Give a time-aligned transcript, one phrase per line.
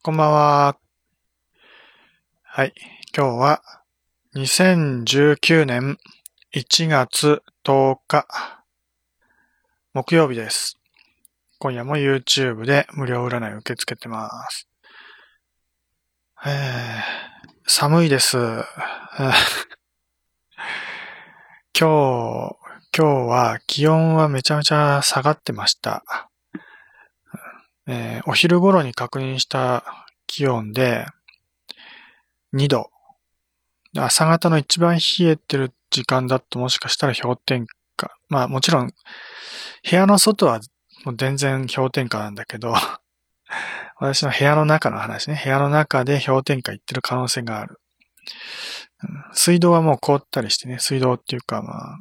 [0.00, 0.78] こんばんは。
[2.44, 2.72] はい。
[3.14, 3.62] 今日は
[4.36, 5.98] 2019年
[6.54, 8.24] 1月10日
[9.94, 10.78] 木曜日です。
[11.58, 14.68] 今夜も YouTube で無料占い受け付けてます。
[16.46, 16.52] えー、
[17.66, 18.36] 寒いです。
[18.38, 18.62] 今
[21.74, 22.56] 日、今
[22.96, 26.04] 日は気温はめちゃめちゃ下がってました。
[27.88, 29.84] えーお昼頃に確認した
[30.26, 31.06] 気温で
[32.54, 32.90] 2度。
[33.96, 38.10] 朝方の一番冷えてる時間だともしかしたら氷点下。
[38.28, 40.60] まあもちろん部屋の外は
[41.04, 42.74] もう全然氷点下なんだけど、
[43.96, 45.40] 私の部屋の中の話ね。
[45.42, 47.80] 部屋の中で氷点下いってる可能性がある。
[49.32, 51.98] 水道はもう凍ったりしてね、水道っていうかまあ、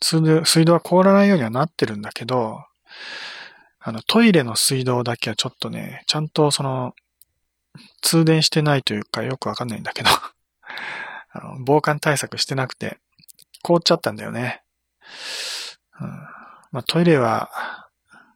[0.00, 2.62] 水道は凍らないようにはなってるんだけど、
[3.82, 6.94] あの、トイレの水道だけはちょっとね、ちゃんとその、
[8.02, 10.10] 通電してないというかよくわかんないんだけど、
[11.32, 12.98] あの、防寒対策してなくて、
[13.62, 14.62] 凍っちゃったんだよね。
[16.00, 16.08] うん、
[16.72, 17.50] まあ、トイレは、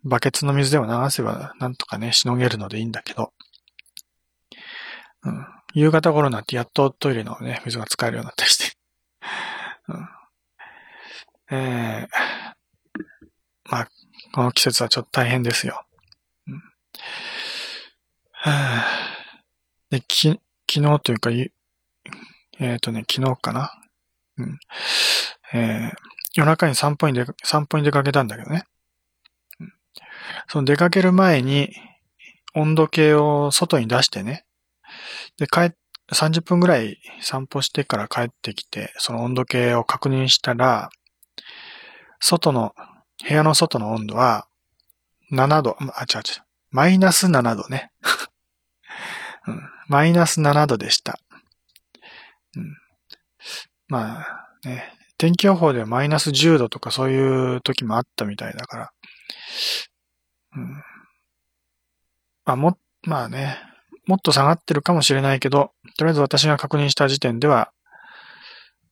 [0.02, 3.32] バケツの水でも流せばなんとかね、しのげるのでいいんだけど、
[5.24, 8.76] うん、夕方頃になってやっとトイレのね、水が使えるようになったりして。
[9.88, 10.08] うん。
[11.50, 12.08] えー、
[13.70, 13.88] まあ、
[14.32, 15.84] この季節はちょっと大変ですよ。
[16.48, 16.62] うん
[18.32, 18.84] は
[19.90, 23.72] で、き、昨日というか、えっ、とね、昨日かな？
[24.38, 24.58] うん。
[25.52, 28.64] えー夜中に散歩に出か、散歩に出かけたんだけどね。
[29.60, 29.72] うん
[30.48, 31.70] その出かける前に、
[32.54, 34.44] 温度計を外に出してね。
[35.38, 35.70] で、帰っ、
[36.12, 40.90] 30分ぐらい散歩してから帰ってきて、その温度計を確認したら、
[42.20, 42.74] 外の、
[43.26, 44.46] 部屋の外の温度は、
[45.32, 47.90] 7度、あ、違う違う、マイナス7度ね。
[49.46, 51.18] うん、マイナス7度でした。
[52.56, 52.76] うん、
[53.88, 58.92] まあね、天気予報ではマイナス10度とかそういう時もあったみたいだから。
[60.56, 60.82] うん、
[62.44, 63.58] まあも、まあね、
[64.06, 67.72] もっと下がってるかもしれないけど、とりあえず私が確認した時点では、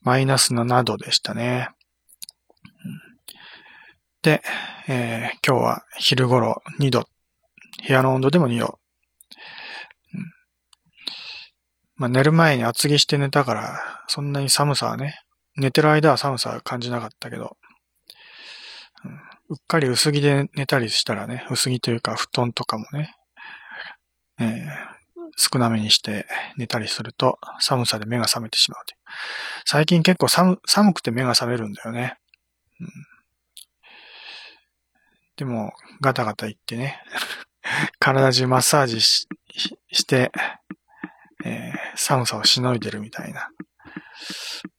[0.01, 1.71] マイナス7度でしたね。
[4.23, 4.41] で、
[4.89, 7.09] えー今日は昼頃2度。
[7.87, 8.79] 部屋の温度でも2度。
[10.15, 10.33] うん
[11.97, 15.19] まあ、寝る前に厚着して寝たから、そんなに寒さはね、
[15.57, 17.57] 寝てる間は寒さは感じなかったけど、
[19.05, 19.13] うん
[19.49, 23.15] うっかり薄着で寝たりしたらね、薄着というか布団とかもね、
[24.39, 24.93] えー
[25.39, 26.27] 少なめにして
[26.59, 28.99] 寝たりすると寒さで目が覚めてしまうという。
[29.65, 32.19] 最近結構寒寒くて目が覚めるんだよね。
[32.81, 32.89] うん
[35.37, 37.01] でも、ガタガタ言ってね、
[37.99, 40.31] 体中マッサージししして、
[41.45, 43.51] えー寒さをしのいでるみたいな、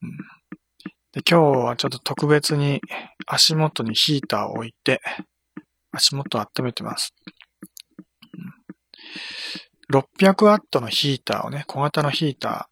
[0.02, 0.16] うん
[1.12, 1.22] で。
[1.22, 2.80] 今日はちょっと特別に
[3.26, 5.00] 足元にヒーターを置いて、
[5.92, 7.14] 足元を温めてます。
[8.32, 8.54] うん
[9.92, 12.70] 600ワットのヒーターをね、小型のヒータ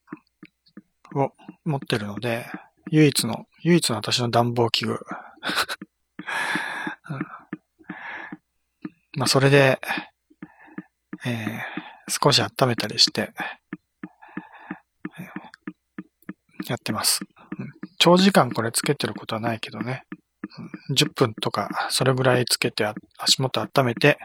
[1.14, 1.34] ーを
[1.64, 2.46] 持ってるので、
[2.90, 4.94] 唯一の、唯一の私の暖房器具。
[4.94, 4.96] う
[7.14, 7.41] ん
[9.16, 9.80] まあ、それで、
[11.24, 13.32] えー少し温めたりして、
[16.66, 17.20] やってます。
[17.98, 20.04] 長時間これつけてることはないけどね。
[20.94, 22.86] 10分とか、それぐらいつけて
[23.18, 24.18] 足元温めて、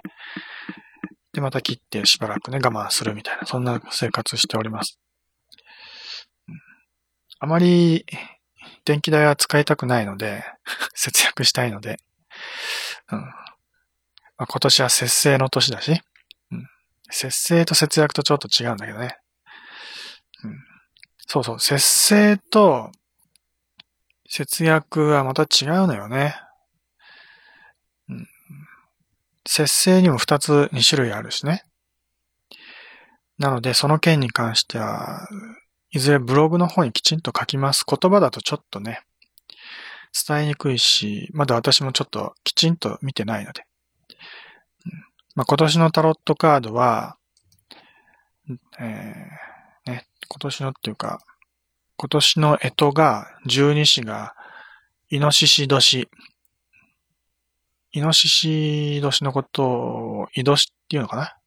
[1.34, 5.00] で、また切ってしばらくね、我慢するみたいな、そんな生活しております。
[7.40, 8.06] あまり、
[8.86, 10.44] 電気代は使いたくないので、
[10.94, 11.98] 節約したいので、
[13.12, 13.47] うん
[14.38, 16.00] まあ、今年は節制の年だし、
[16.52, 16.68] うん
[17.10, 19.18] 節制と節約とちょっと違うんだけどね。
[20.44, 20.58] うん
[21.28, 22.92] そうそう、節制と
[24.30, 26.36] 節約はまた違うのよね。
[28.10, 28.28] うん
[29.48, 31.64] 節制にも2つ、2種類あるしね。
[33.38, 35.28] なので、その件に関しては、
[35.92, 37.86] いずれブログの方にきちんと書きます。
[37.88, 39.02] 言葉だとちょっとね、
[40.28, 43.64] 伝えにくいし、まだ私もちょっときちんと見てないので。
[45.38, 47.16] まあ、今年のタロットカードは、
[48.80, 51.20] えーね、今年のっていうか、
[51.96, 54.34] 今年の干支が、十二支が、
[55.12, 56.10] イノシシ年。
[57.92, 61.38] イノシシ年のことを、イドシっていうのかな？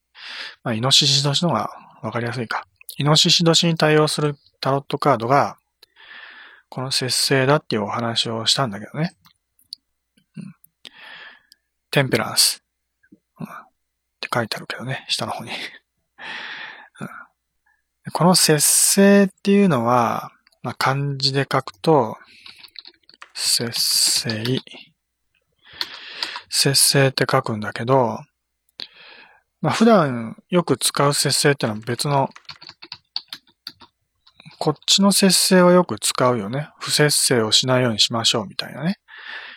[0.62, 1.70] まあ、イノシシ年の方が
[2.00, 2.62] わかりやすいか。
[2.96, 5.56] イノシシ年に対応するタロットカードが、
[6.68, 9.16] この節制だっていうお話をしたんだけどね。
[10.36, 10.54] うん
[11.90, 12.59] テンペランス。
[14.32, 15.50] 書いてあるけどね、下の方に。
[18.12, 20.32] この節制っていうのは、
[20.62, 22.16] まあ、漢字で書くと、
[23.34, 24.60] 節制。
[26.48, 28.18] 節制って書くんだけど、
[29.60, 32.28] まあ、普段よく使う節制ってのは別の、
[34.58, 36.70] こっちの節制はよく使うよね。
[36.78, 38.98] 不節制をしないようにしましょうみたいなね。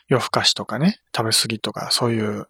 [0.08, 2.48] 夜更かしとかね、食べ過ぎとか、そういう、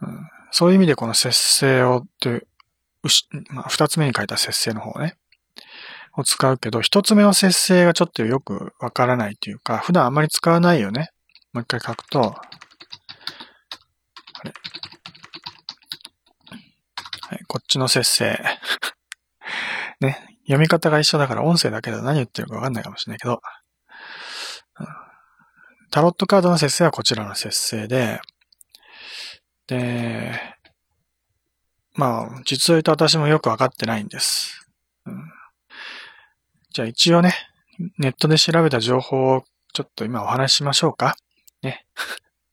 [0.00, 2.46] うん、そういう意味でこの節制をって、
[3.50, 5.16] まあ、二つ目に書いた節制の方ね。
[6.16, 11.10] を使うけど、一つ目の節制がちょっとよくわからないというか、普段あんまり使わないよね。
[11.52, 12.40] もう一回書くと、あ
[14.44, 14.52] れ
[17.28, 18.38] はい、こっちの節制。
[20.00, 23.40] ね、読み方が一緒だから音声だけで何言ってるかわかんないかもしれないけど、
[25.90, 28.20] タロットカードの節制はこちらの節制で、
[29.68, 30.32] で、
[31.94, 34.68] まあ、実を言うと私もよくわかってないんです。
[35.06, 35.38] うん
[36.78, 37.34] じゃあ一応ね、
[37.98, 41.16] ネットで調べた情報をちょっと今お話ししましょうか。
[41.62, 41.86] ね。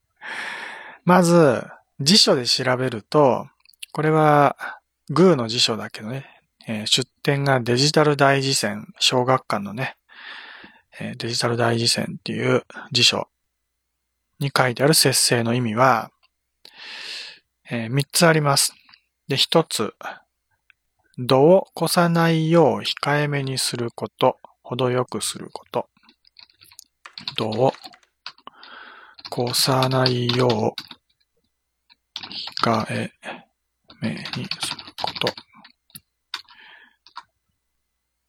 [1.05, 1.63] まず、
[1.99, 3.47] 辞書で調べると、
[3.91, 4.57] これは、
[5.09, 6.25] グーの辞書だけどね、
[6.65, 9.95] えー、出典がデジタル大辞典、小学館のね、
[10.99, 13.29] えー、デジタル大辞典っていう辞書
[14.39, 16.09] に書いてある節制の意味は、
[17.69, 18.73] えー、3つあります。
[19.27, 19.93] で、1つ、
[21.17, 25.89] 度を越さないよう控えめにすること、程よくすること。
[27.37, 27.73] 度を
[29.31, 30.73] 越さないよう
[32.63, 33.11] 控え
[34.01, 34.47] めにする
[35.01, 35.33] こと。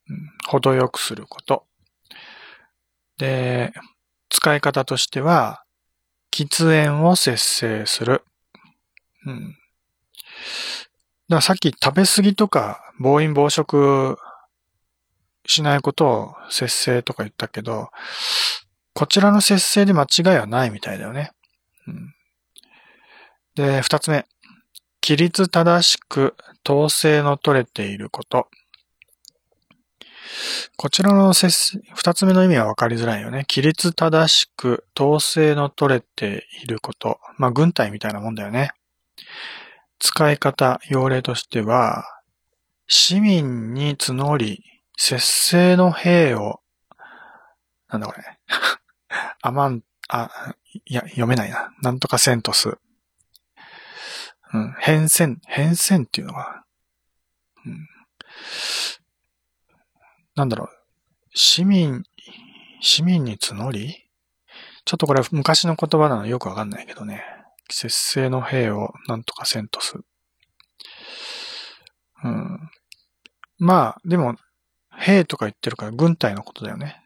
[0.08, 1.66] うん、程よくすること。
[3.18, 3.72] で、
[4.28, 5.64] 使い方としては、
[6.30, 8.24] 喫煙を節制する。
[9.26, 9.56] うん、だか
[11.28, 14.16] らさっき食べ過ぎとか暴飲暴食
[15.46, 17.90] しないことを節制とか言ったけど、
[18.94, 21.32] こちらの節制で間違いはないみたいだよね。
[21.86, 22.14] うん、
[23.54, 24.26] で、二つ目。
[25.02, 26.34] 規律正しく
[26.68, 28.48] 統制の取れていること。
[30.76, 33.46] こちらの節、二つ目の意味は分かりづらいよね。
[33.48, 37.20] 規律正しく統制の取れていること。
[37.38, 38.72] まあ、軍隊みたいなもんだよね。
[39.98, 42.04] 使い方、用例としては、
[42.86, 44.62] 市民に募り、
[44.96, 46.60] 節制の兵を、
[47.88, 48.24] なんだこれ。
[49.42, 50.54] アマン、あ、
[50.84, 51.72] いや、読めないな。
[51.82, 52.78] なんとかセントス。
[54.52, 56.64] うん、変遷、変遷っていうのは、
[57.64, 57.88] うん、
[60.36, 60.68] なんだろう。
[61.34, 62.04] 市民、
[62.80, 64.04] 市民に募り？
[64.84, 67.24] ちょっとこれ昔の言葉なのよくわかんないけどね。
[67.70, 69.98] 節制の兵をなんとかせんとす。
[72.24, 72.70] うん。
[73.58, 74.36] まあ、でも、
[74.98, 77.02] 兵とか言ってるから軍隊のことだよね。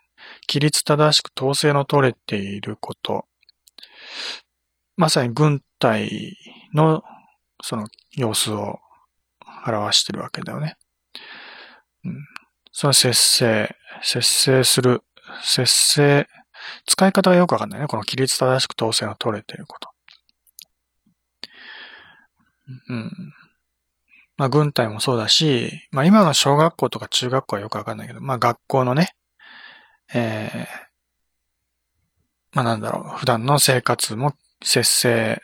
[0.48, 3.26] 規律正しく統制の取れていること。
[4.96, 6.36] まさに軍隊
[6.74, 7.02] の
[7.62, 8.78] その様子を
[9.66, 10.76] 表してるわけだよね。
[12.04, 12.24] うん、
[12.72, 15.02] その節制、節制する、
[15.42, 16.28] 節制、
[16.86, 17.86] 使い方がよくわかんないね。
[17.86, 19.90] この規律正しく統制の取れていること。
[22.88, 23.32] うん。
[24.36, 29.14] まあ、軍隊もそうだし、まあ、今の小学校とか中学校はよくわかんないけど、まあ、学校のね、
[30.14, 35.42] ええー、まあ、なんだろう、普段の生活も節制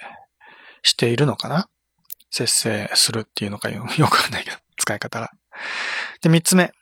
[0.82, 1.68] しているのかな？
[2.30, 5.30] 節制するっていうのかよ くわかんないけど、使い方が。
[6.20, 6.72] で、三つ目。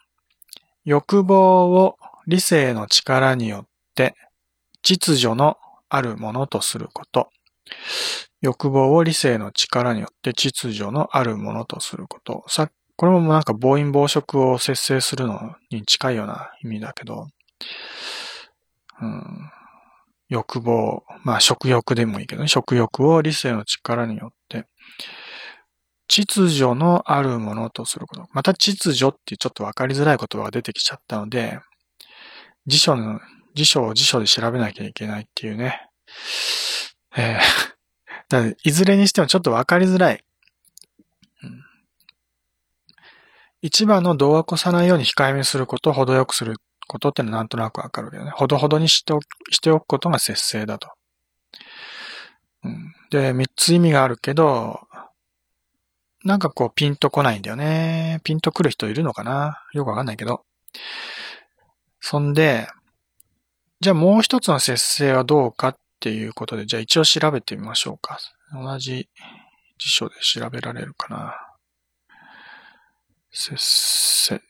[0.85, 4.15] 欲望を理性の力によって
[4.83, 5.59] 秩序の
[5.89, 7.31] あるものとすること。
[8.45, 12.45] 欲望を理性の力によって秩序のあるものとすること。
[12.47, 17.27] さ、これもなんか暴飲暴食を節制するのに近いような意味だけど、
[19.01, 19.51] うん、
[20.29, 24.67] 欲望、まあ食欲でもいいけどね、食欲を理性の力によって、
[26.07, 28.27] 秩序のあるものとすること。
[28.33, 31.61] また秩序ってちょっとわかりづらい言葉が出てきちゃったので、
[32.67, 33.21] 辞書の、
[33.55, 35.89] 辞書を辞書で調べなきゃいけないっていうね。
[37.17, 37.74] えー
[38.29, 40.25] だいずれにしてもちょっとわかりづらい。
[41.43, 41.65] うん、
[43.63, 48.31] 一番の度を越さないように控えめにすること、程よくすることってのはなんとなくわかるけどね。
[48.31, 50.89] ほどほどにしておしておくことが節制だと。
[52.65, 54.81] うん、で、三つ意味があるけど、
[56.25, 58.21] なんかこうピンとこないんだよね。
[58.25, 59.63] ピンとくる人いるのかな？
[59.75, 60.45] よくわかんないけど。
[62.01, 62.67] そんで、
[63.81, 68.19] じゃあもう一つの節制はどうかっっていうことで、じゃあ一応調べてみましょうか。
[68.53, 69.09] 同じ
[69.79, 71.35] 辞書で調べられるかな。
[73.31, 74.43] 節制。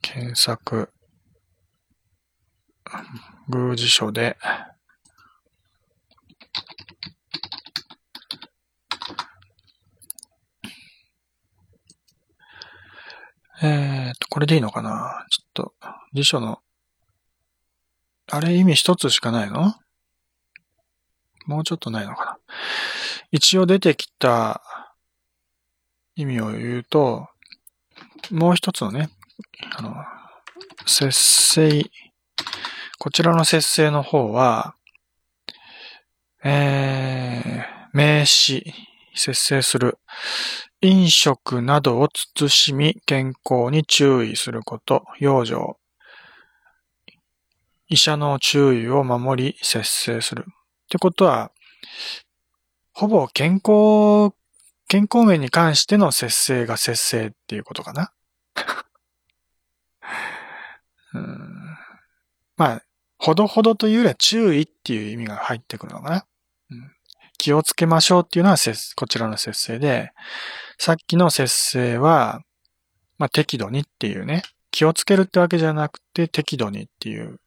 [0.00, 0.90] 検索、
[3.48, 4.36] 宮司書で、
[13.60, 15.26] えーと、これでいいのかな？
[15.30, 15.74] ちょっと、
[16.14, 16.60] 辞書の、
[18.30, 19.74] あれ意味一つしかないの？
[21.46, 22.38] もうちょっとないのかな？
[23.32, 24.62] 一応出てきた
[26.14, 27.26] 意味を言うと、
[28.30, 29.08] もう一つのね、
[29.76, 29.92] あの、
[30.86, 31.90] 節制、
[33.00, 34.76] こちらの節制の方は、
[36.44, 38.72] えー、名詞、
[39.16, 39.98] 節制する。
[40.80, 45.76] 飲食などを慎み、健康に注意すること、養生。
[47.88, 50.44] 医者の注意を守り、節制する。
[50.48, 50.52] っ
[50.88, 51.50] てことは、
[52.92, 54.34] ほぼ健康、
[54.86, 58.12] 健康面に関しての節制が節制っていうことかな。
[61.14, 61.76] うん
[62.56, 62.82] まあ、
[63.18, 66.26] ほどほどというよりは注意っていう意味が入ってくるのかな。
[66.70, 66.92] うん、
[67.38, 68.56] 気をつけましょうっていうのは
[68.96, 70.12] こちらの節制で、
[70.78, 72.40] さっきの節制は、
[73.18, 77.40] まあ、適度にっていうね、気をつけるってわけじゃなくて適度にっていう。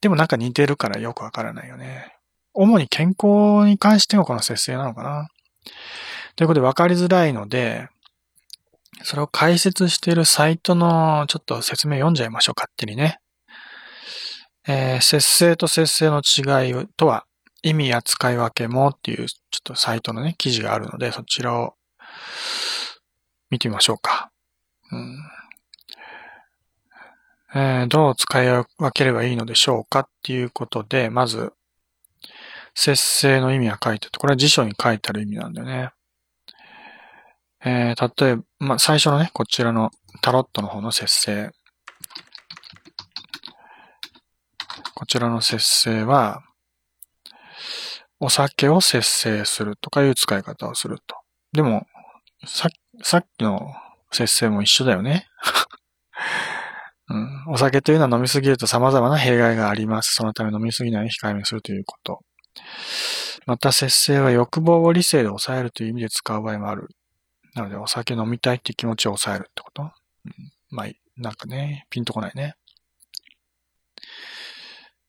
[0.00, 2.12] でもなんか似てるからよくわからないよね。
[2.54, 5.28] 主に健康に関してもこの節制なのかな。
[6.34, 7.88] ということで分かりづらいので、
[9.02, 13.20] それを解説しているサイトのちょっと説明読んじゃいましょう、勝手にね。
[14.66, 17.25] えー、節制と節制の違いとは、
[17.66, 21.74] 意味や使い分けもっていう、ちょっとサイトのね、記事があるので、そちらを
[23.50, 24.30] 見てみましょうか。
[24.92, 25.16] うん
[27.56, 31.54] えー、どう使い分ければいいのでしょうかっていうことで、まず、
[32.74, 35.90] 節制の意味は書いてて、これは辞書に書いてある意味なんだよね。
[37.64, 39.90] えー、例えば、まあ、最初のね、こちらの
[40.22, 41.50] タロットの方の節制。
[44.94, 46.44] こちらの節制は、
[48.18, 51.16] お酒を節制するとかいう使い方をすると。
[51.52, 51.86] でも、
[52.46, 52.68] さ
[53.02, 53.74] さっきの
[54.10, 55.26] 節制も一緒だよね。
[57.08, 60.14] うん、お酒というのは飲みすぎると様々な弊害があります。
[60.14, 62.20] そのため飲みすぎないように控えめにするということ。
[63.46, 66.88] また節制は欲望を理性で抑えるという意味で使う場合もある。
[67.54, 69.92] なので、お酒飲みたいって気持ちを抑えるってこと、うん、
[70.70, 72.54] まあ、なんかね、ピンとこないね。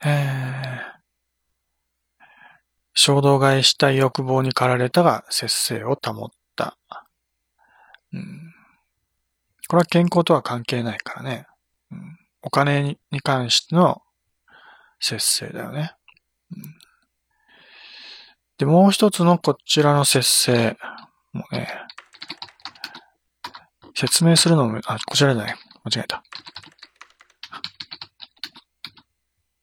[0.05, 0.96] えー、
[2.99, 6.79] 衝動買いしたい欲望に駆られたが節制を保った。
[8.11, 8.53] うん、
[9.67, 11.45] これは健康とは関係ないからね。
[11.91, 14.01] うん、お金に関しての
[14.99, 15.93] 節制だよね。
[16.51, 16.63] うん、
[18.57, 20.75] で、もう一つのこちらの節制
[21.33, 21.69] もね、
[23.93, 25.55] 説明するのも、あ、こちらじゃない。
[25.83, 26.23] 間違えた。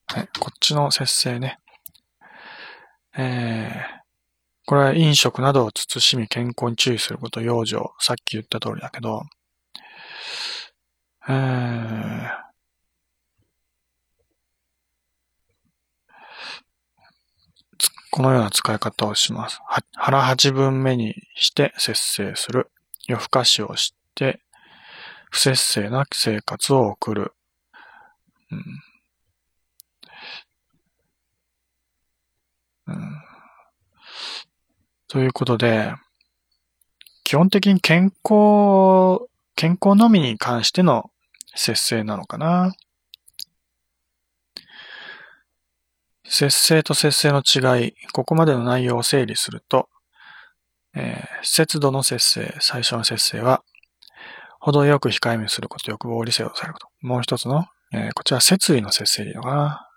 [0.07, 1.59] はい、こっちの節制ね。
[3.17, 4.05] えー、
[4.65, 7.93] これは飲食などを慎み健康に注意すること、養生。
[7.99, 9.23] さっき言った通りだけど、
[11.27, 12.29] えー、
[18.11, 19.59] このような使い方をします。
[19.93, 22.69] 腹八分目にして節制する。
[23.07, 24.41] 夜更かしをして、
[25.29, 27.33] 不節制な生活を送る。
[28.51, 28.94] うん
[35.07, 35.93] ということで、
[37.23, 41.09] 基本的に健康、健康のみに関しての
[41.55, 42.75] 節制なのかな。
[46.27, 49.89] 節制と節制の違い、ここまでの内容を整理すると、
[50.95, 53.63] えー、節度の節制、最初の節制は、
[54.59, 56.87] 程よく控えめすること、欲望を理性をされること。
[57.01, 59.89] もう一つの、えー、こちら、節意の節制でいいのかな。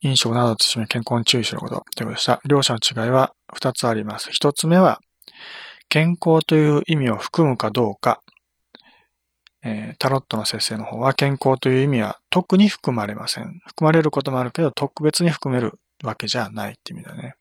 [0.00, 2.40] 飲食などとして健康に注意することということでした。
[2.44, 4.30] 両者の違いは二つあります。
[4.30, 5.00] 一つ目は、
[5.88, 8.22] 健康という意味を含むかどうか。
[9.64, 13.60] えー、タロットの節制の方は健康という意味は特に含まれません。
[13.66, 17.34] 含まれることもあるけど、特別に含めるわけじゃないって意味だね。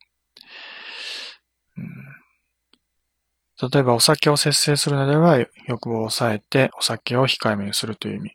[1.78, 5.38] うん、例えば、お酒を節制するのでは、
[5.68, 8.32] 欲望を抑えて、お酒を控えめにするという意味。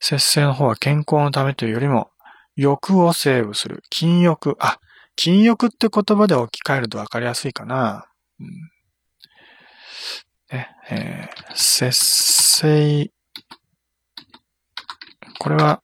[0.00, 2.10] 節制の方は健康のためというよりも、
[2.60, 3.82] 欲をセーブする。
[3.88, 4.56] 禁欲。
[4.60, 4.78] あ、
[5.16, 8.06] 禁欲って言葉で置き換えると分かりやすいかな。
[8.38, 8.46] うん、
[10.52, 13.10] ねえー、節制。
[15.38, 15.82] これは、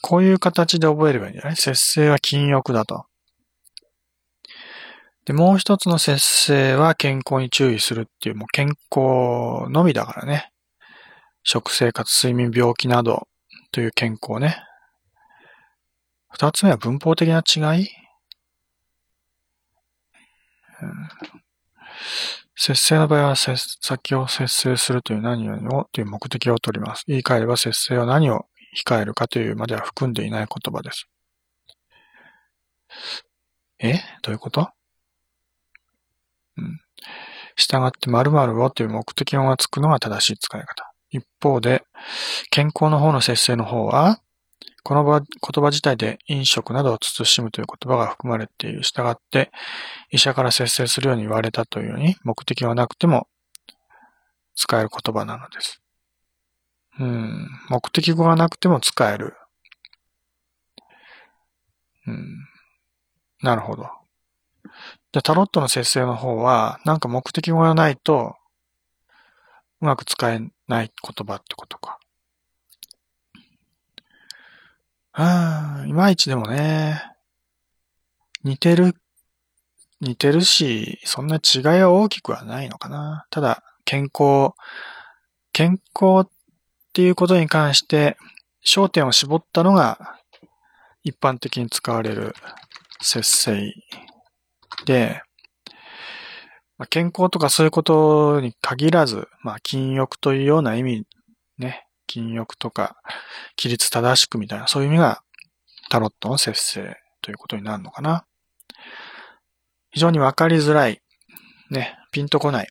[0.00, 1.56] こういう形で覚えればいいんじゃない？
[1.56, 3.04] 節制は禁欲だと。
[5.26, 10.50] で、もう一つの節制は健康に注意するっていう、もう健康のみだからね。
[11.42, 13.27] 食生活、睡眠、病気など
[13.70, 14.56] という健康ね。
[16.30, 17.88] 二つ目は文法的な違い、
[20.80, 21.08] うん、
[22.54, 27.04] 節制の場合は、先を節制するという何をという目的を取ります。
[27.06, 28.46] 言い換えれば節制は何を
[28.86, 31.08] 控えるかというまでは含んでいない言葉です。
[33.80, 33.94] え？
[34.22, 34.70] どういうこと？
[36.56, 36.80] うん。
[37.56, 40.87] 従って〇〇をという目的語がつくのが正しい使い方。
[41.10, 41.84] 一方で、
[42.50, 44.20] 健康の方の節制の方は、
[44.84, 45.24] この言
[45.62, 48.82] 葉自体で飲食などを慎むという言葉が含まれている。
[48.82, 49.50] 従って、
[50.10, 53.28] 医者から節制するように言われたというように、目的がなくても
[54.54, 55.82] 使える言葉なのです。
[56.98, 59.34] うん、目的語がなくても使える。
[62.06, 62.46] うん、
[63.42, 63.88] なるほど。
[65.12, 68.34] で、タロットの節制の方は、なんか目的語がないと、
[69.80, 71.98] うまく使えない言葉ってことか。
[75.12, 77.02] ああ、いまいちでもね、
[78.44, 78.94] 似てる、
[80.00, 83.26] 似てるし、そんな違いは大きくはないのかな。
[83.30, 84.52] ただ、健康、
[85.52, 86.30] 健康っ
[86.92, 88.16] ていうことに関して、
[88.64, 90.18] 焦点を絞ったのが、
[91.02, 92.34] 一般的に使われる
[93.00, 93.74] 節制
[94.84, 95.22] で、
[96.78, 101.06] まあ、健康とかそういうことに限らず、まあ、禁欲というような意味、
[101.58, 102.96] ね、禁欲とか、
[103.58, 105.22] 規律正しくみたいな、そういう意味が
[105.90, 108.24] タロットの節制ということになるのかな。
[109.90, 111.02] 非常にわかりづらい、
[111.70, 112.68] ね、ピンとこない。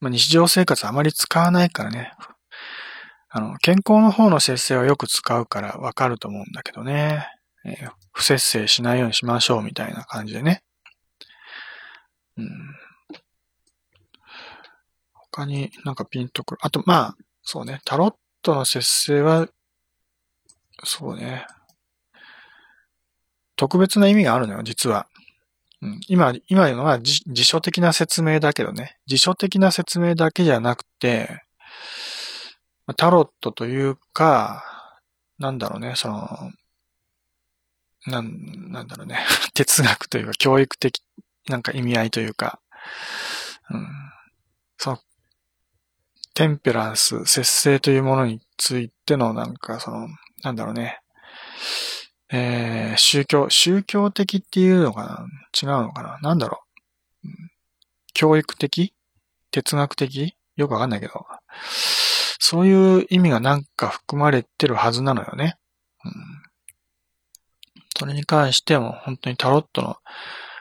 [0.00, 2.12] まあ、日常生活あまり使わないからね。
[3.28, 7.26] あの、健康の方の節制はよく使うからわかると思うんだけどね。
[7.64, 10.62] えー、不節制しないようにしましょうみたいな感じでね。
[12.36, 12.50] うん。
[15.12, 16.58] 他になんかピンとくる。
[16.62, 17.80] あと、まあ、そうね。
[17.84, 19.48] タロットの節制は、
[20.84, 21.46] そうね。
[23.56, 25.06] 特別な意味があるのよ、実は。
[25.82, 28.98] うん、今、今言うのは辞書的な説明だけどね。
[29.06, 31.42] 辞書的な説明だけじゃなくて、
[32.96, 34.64] タロットというか、
[35.38, 36.52] なんだろうね、その、
[38.06, 39.18] なん、なんだろうね。
[39.54, 41.02] 哲学というか、教育的、
[41.50, 42.60] なんか意味合いというか、
[43.70, 43.86] うん、
[44.78, 44.98] その、
[46.32, 50.08] テンペランス、節制というものについての、なんか、その、
[50.42, 51.00] なんだろうね。
[52.32, 55.26] えー、宗教、宗教的っていうのかな？
[55.60, 56.18] 違うのかな？
[56.20, 56.62] なんだろ
[57.24, 57.28] う、
[58.14, 58.94] 教育的？
[59.50, 60.36] 哲学的？
[60.56, 61.26] よくわかんないけど。
[62.38, 65.56] そういう意味がなんか含まれてるはずなのよね。
[66.04, 66.12] うん。
[67.98, 69.96] それに関しても本当にタロットの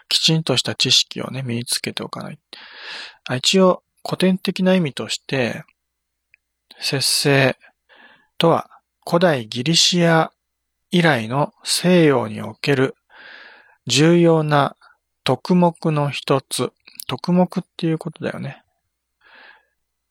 [0.10, 2.40] きちんとした知識をね、身につけておかない。
[3.38, 5.64] 一応、古典的な意味として、
[6.80, 7.58] 節制
[8.38, 8.70] とは
[9.06, 10.32] 古代ギリシア
[10.92, 12.96] 以来の西洋における
[13.86, 14.76] 重要な
[15.24, 16.72] 徳目の一つ。
[17.08, 18.64] 徳目っていうことだよね。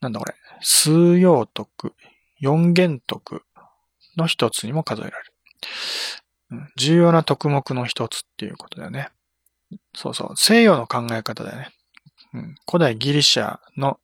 [0.01, 0.35] なんだこれ。
[0.61, 1.95] 数要徳、
[2.41, 3.43] 四元徳
[4.17, 5.33] の一つにも数えられる。
[6.77, 9.11] 重要な徳目の一つっていうことだよね。
[9.95, 10.37] そうそう。
[10.37, 11.71] 西洋の考え方だよね。
[12.35, 13.99] うん、古代ギリシャの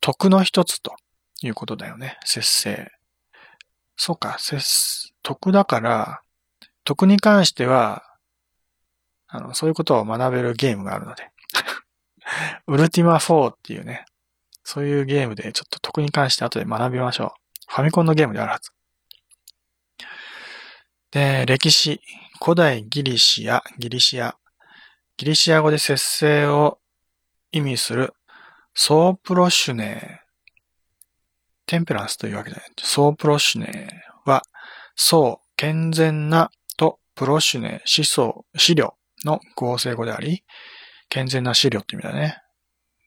[0.00, 0.94] 徳の一つと
[1.42, 2.18] いうことだよね。
[2.24, 2.92] 節制。
[3.96, 6.22] そうか、節、徳だから、
[6.84, 8.04] 徳に関しては、
[9.28, 11.30] あの、そういうことを学べるゲームがあるので。
[12.66, 14.04] ウルティマ4っていうね、
[14.64, 17.40] そういうゲームでちょっと徳に関して後で学びましょう。
[17.68, 18.70] ファミコンのゲームであるはず。
[21.10, 22.00] で、歴史、
[22.40, 24.36] 古代ギリシア、ギリシア、
[25.16, 26.78] ギリシア語で節制を
[27.50, 28.14] 意味する
[28.74, 30.30] ソープロシュネー。
[31.66, 32.70] temperance というわけじゃない。
[32.78, 34.42] ソープロシュネーは、
[34.94, 38.94] そう、健全なとプロシュネー、思想、思慮
[39.24, 40.44] の合成語であり、
[41.08, 42.38] 健全な思慮って意味だね。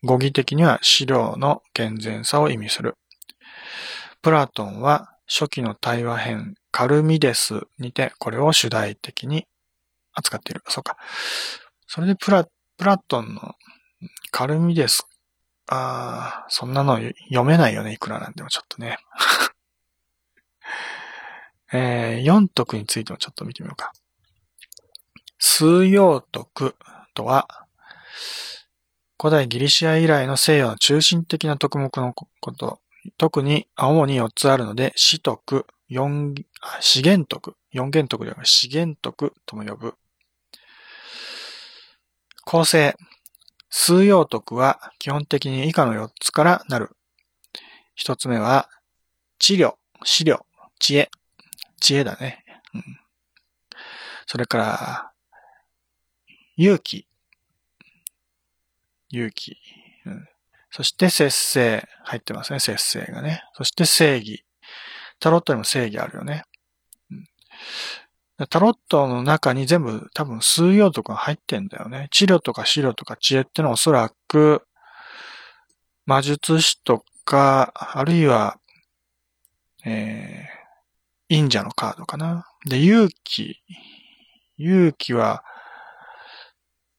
[0.03, 2.97] 語義的には資料の健全さを意味する。
[4.21, 9.45] プラトンは初期の対話編カルミデスにてこれを主題的に
[10.15, 10.63] 扱っている。
[10.67, 10.97] そうか。
[11.85, 13.53] それでプラ、プラトンの
[14.31, 15.07] カルミデス。
[15.69, 17.93] ああ、そんなの読めないよね。
[17.93, 18.97] いくらなんでもちょっとね。
[21.71, 23.93] えー、4徳についてもちょっと見てみようか。
[25.37, 26.75] 数用徳
[27.13, 27.47] とは、
[29.21, 32.81] 古代ギリシア以来の西洋の中心的な徳目のこと
[33.19, 36.33] 特に、主に4つあるので、四徳、四、
[36.81, 39.93] 資源徳、四元徳では資源徳とも呼ぶ。
[42.45, 42.95] 構成。
[43.69, 46.95] 数用徳は基本的に以下の4つからなる。
[47.97, 48.69] 1つ目は、
[49.37, 50.45] 治療、資料、
[50.79, 51.11] 知恵。
[51.79, 52.43] 知恵だね。
[52.73, 52.83] うん、
[54.25, 55.11] それから、
[56.57, 57.07] 勇気。
[59.09, 59.57] 勇気。
[60.05, 60.27] うん、
[60.71, 61.87] そして節制。
[62.03, 63.43] 入ってますね、節制がね。
[63.53, 64.43] そして正義。
[65.23, 66.43] タロットにも正義あるよね。
[68.49, 72.09] タロットの中に全部多分数用とか入ってんだよね。
[72.11, 74.63] 治療とか資料とか知恵ってのはおそらく
[76.05, 78.59] 魔術師とか、あるいは、
[79.85, 82.45] えー、忍者のカードかな。
[82.65, 83.61] で、勇気。
[84.57, 85.45] 勇気は、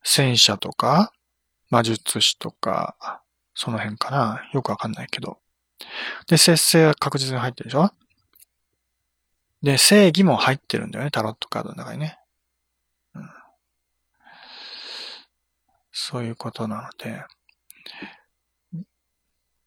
[0.03, 1.13] 戦車とか、
[1.69, 3.21] 魔術師とか、
[3.55, 4.49] その辺かな。
[4.55, 5.41] よくわかんないけど。
[6.27, 7.91] で、節制は確実に入ってるでしょ
[9.64, 12.18] で、正義も入ってるんだよね、タロットカードの中にね。
[13.14, 13.31] うん、
[15.90, 17.24] そういうことなので、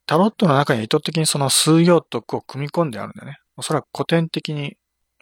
[0.05, 3.39] タロットの中に意図的にその数用徳を組み込んであるんだよね。
[3.55, 4.77] おそらく古典的に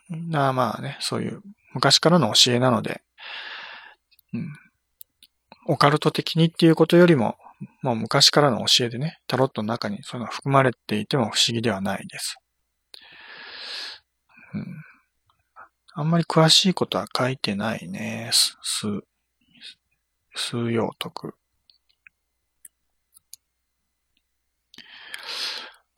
[0.10, 1.42] な、まあね、そういう
[1.74, 3.02] 昔からの教えなので、
[4.34, 4.54] うん、
[5.68, 7.38] オカルト的にっていうことよりも、
[7.82, 12.36] もう昔からの教えでね、タロットの中にそういうのが含まれていても不思議ではないです。
[14.56, 14.84] うん、
[15.94, 18.30] あんまり詳しいことは書いてないね。
[18.32, 19.04] す数、
[20.34, 21.36] 数用徳。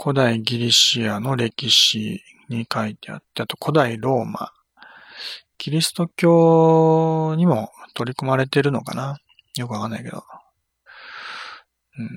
[0.02, 4.52] 古代ギリシアの歴史に書いてあって、あと古代ローマ。
[5.58, 9.18] キリスト教にも取り組まれてるのかな？
[9.56, 10.24] よくわかんないけど。
[11.98, 12.10] うん、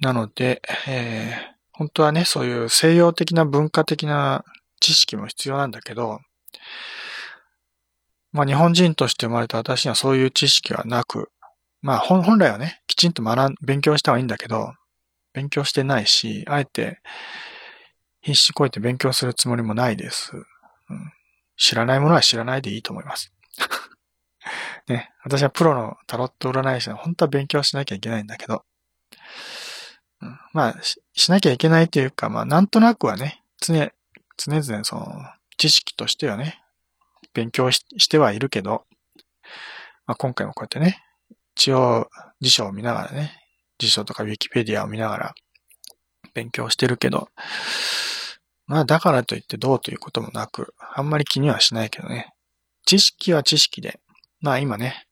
[0.00, 4.44] なので、えー、本当はね、そういう西洋的な文化的な
[4.80, 6.20] 知識も必要なんだけど、
[8.32, 11.30] まあ日本人として生まれた私にはそういう知識はなく、
[11.82, 14.72] まあ本来はね、きちんと学ん、勉強した方がいいんだけど、
[15.32, 17.00] 勉強してないし、あえて
[18.22, 20.32] 必死こいて勉強するつもりもないです。
[20.36, 20.44] うん、
[21.56, 23.32] 知らないものは知らないでいいと思います。
[24.88, 28.64] ね、私はプロのタロット占い師は本当は勉強しなきゃいけないんだけど、
[30.52, 33.74] まあし、しなきゃいけないというか、まあ、なんとなくはね、常、
[34.36, 35.06] 常々その、
[35.56, 36.60] 知識としてはね、
[37.32, 38.84] 勉強してはいるけど、
[40.06, 41.02] まあ、今回もこうやってね、
[41.56, 42.10] 一応
[42.40, 43.32] 辞書を見ながらね、
[43.78, 45.34] 辞書とかウィキペディアを見ながら
[46.34, 47.28] 勉強してるけど、
[48.66, 52.32] まあだからといってどうということもなく、あんまり気にはしないけどね。
[52.86, 54.00] 知識は知識で、
[54.40, 55.06] まあ今ね、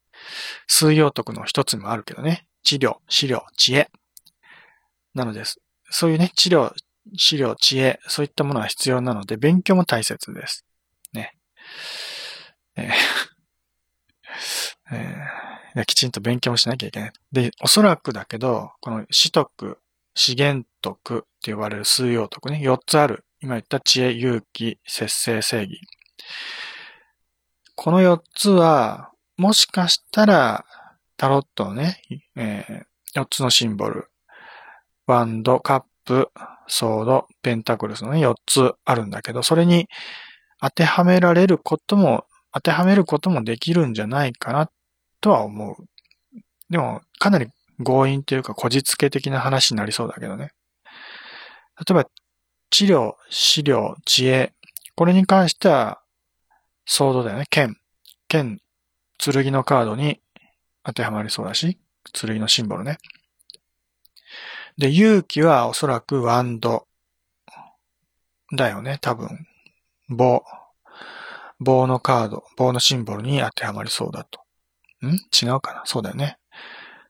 [0.66, 3.90] 数用徳の一つにもあるけどね、治療、資料、知恵。
[5.14, 5.60] なのです。
[5.90, 6.72] そういうね、治療、
[7.16, 10.64] 資料、知恵、そういったものは必要なので、勉強も大切です。
[11.12, 11.36] ね。
[12.76, 13.32] えー
[14.92, 17.12] えー、きちんと勉強もしなきゃいけない。
[17.32, 19.78] で、おそらくだけど、この死徳、
[20.14, 23.24] 資源徳って呼ばれる数用徳ね、4つある。
[23.40, 25.80] 今言った知恵、勇気、節制、正義。
[27.74, 30.64] この4つは、もしかしたら、
[31.16, 32.02] タロットのね、
[32.36, 34.10] えー、4つのシンボル、
[35.06, 36.30] ワンド、カップ、
[36.68, 39.88] ソード、ペンタクルスのね、4つあるんだけど、それに
[40.60, 44.70] 当てはめられることも、当てはめることもできるんじゃないかな
[45.20, 45.76] とは思う。
[46.70, 47.48] でも、かなり
[47.84, 50.52] 強引というか、こじつけ的な話になりそうだけどね。
[51.78, 52.06] 例えば、
[52.70, 54.52] 治療、資料、知恵。
[54.94, 56.00] これに関しては、
[56.86, 57.46] ソードだよね。
[57.50, 57.76] 剣。
[58.28, 58.60] 剣、
[59.18, 59.52] 剣。
[59.52, 60.20] のカードに
[60.84, 61.78] 当てはまりそうだし、
[62.12, 62.40] 剣。
[62.40, 62.98] のシンボルね。
[64.78, 66.86] で、勇気はおそらくワンド
[68.56, 69.46] だよね、多分。
[70.08, 70.42] 棒。
[71.60, 74.40] 棒のカード、棒のシンボルに当てはまりそうだと。
[75.06, 75.12] ん？
[75.14, 75.82] 違うかな？
[75.84, 76.38] そうだよね。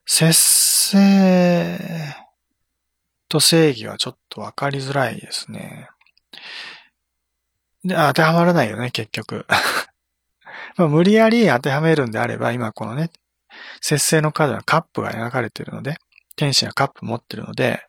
[0.05, 1.77] 節制
[3.29, 5.89] と正義はちょっとわかりづらいですね。
[7.83, 9.45] で、当てはまらないよね、結局。
[10.77, 13.09] まあ、無理やり当てはめるんであれば、今このね、
[13.81, 15.97] 節制のカードはカップが描かれているので、
[16.35, 17.81] 天使がカップ持ってるので、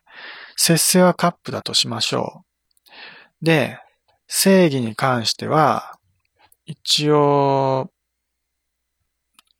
[0.55, 2.43] 節制はカップだとしましょ
[3.41, 3.45] う。
[3.45, 3.79] で、
[4.27, 5.97] 正義に関しては、
[6.65, 7.91] 一応、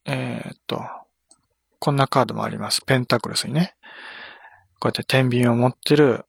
[0.06, 0.82] えー、っと、
[1.80, 2.82] こんなカードもあります。
[2.84, 3.76] ペンタクルスにね。
[4.80, 6.26] こうやって天秤を持ってる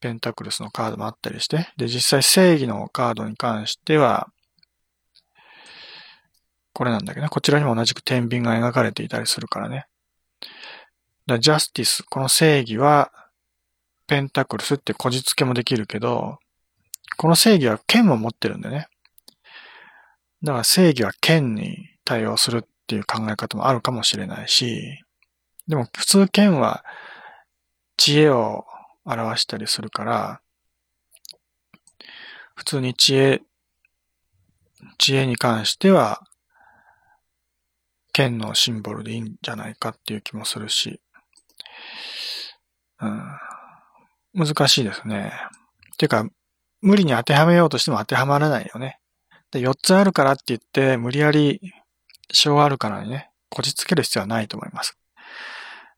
[0.00, 1.72] ペンタクルスのカードもあったりして。
[1.76, 4.28] で、実際正義のカードに関しては、
[6.72, 7.28] これなんだけどね。
[7.30, 9.86] こちらにも同じく天秤が描かれていたりするからね。
[11.26, 13.12] だジャスティス、この正義は、
[14.06, 16.38] ペンタクルスってこじつけもできるけど、
[17.16, 18.88] この正義は剣を持ってるんだよね。
[20.42, 25.02] だから正義は剣に対応するっていう考え方もあるかもしれないし、
[25.66, 26.84] でも普通剣は
[27.96, 28.64] 知恵を
[29.04, 30.40] 表したりするから、
[32.54, 33.42] 普通に知恵、
[34.98, 36.22] 知恵に関しては、
[38.12, 41.00] 剣のシンボルでいいんじゃないかっていう気もするし、
[43.00, 45.32] うん、難しいですね。
[45.98, 46.26] ていうか、
[46.80, 48.98] 無理に当てはめようとしても当てはまらないよね。
[49.50, 51.60] で4つあるからって言って、無理やり
[52.32, 54.98] 章あるからにね、こじつける必要はないと思います。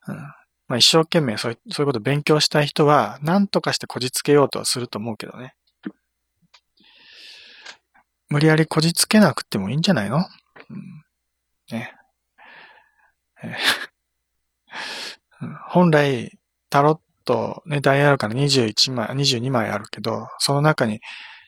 [0.07, 0.17] うん
[0.69, 5.55] まあ、一生懸命そういうそういうこと勉強したい人は、何とかしてこじつけようとはすると思うけどね。
[8.29, 11.05] 無理やりこじつけなくてもいいんじゃないの、うん、
[11.71, 11.95] ね。
[15.69, 16.39] 本来、
[16.71, 21.01] タロット、ね、ダイヤルから21枚、22枚あるけど、その中に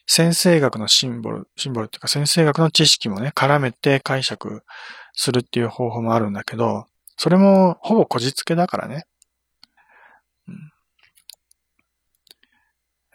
[0.06, 4.64] 先生学のシンボル、シンボルっていうか先生学の知識もね、絡めて解釈
[5.12, 9.04] するっていう方法もあるんだけど、それもほぼこじつけだからね。
[10.48, 10.72] うん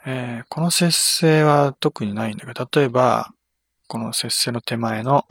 [0.06, 3.34] えー、この節制は特にないんだけど、例えば、
[3.88, 5.26] この節制の手前の、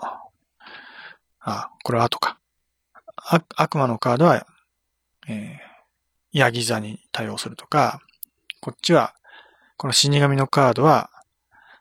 [1.40, 2.38] あ、これは後か。
[3.56, 4.46] 悪魔のカードは、
[5.28, 8.00] えー、ヤギ座に対応するとか、
[8.60, 9.14] こっちは、
[9.76, 11.10] この死神のカードは、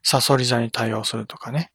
[0.03, 1.71] サソリ座に対応するとかね。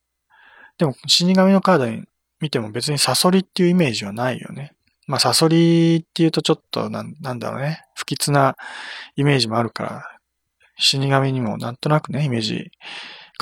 [0.77, 2.05] でも、死神のカードに
[2.41, 4.75] 見ても別にサソリっていうイメージはないよね。
[5.07, 7.83] まあ、サソリっていうとちょっとなん、なんだろうね。
[7.95, 8.57] 不吉な
[9.17, 10.19] イメージもあるから、
[10.79, 12.71] 死神にもなんとなくね、イメージ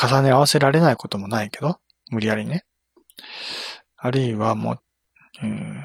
[0.00, 1.78] 重ね合わせられないこともないけど、
[2.10, 2.64] 無理やりね。
[3.96, 4.80] あるいはもう、
[5.42, 5.84] えー、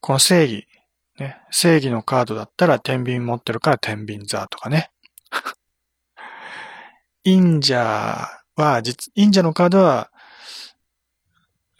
[0.00, 0.66] この正義、
[1.18, 4.90] ね、正義のカードだったら天秤持ってるから天秤座とかね。
[7.24, 10.10] 忍者は、実、忍者のカードは、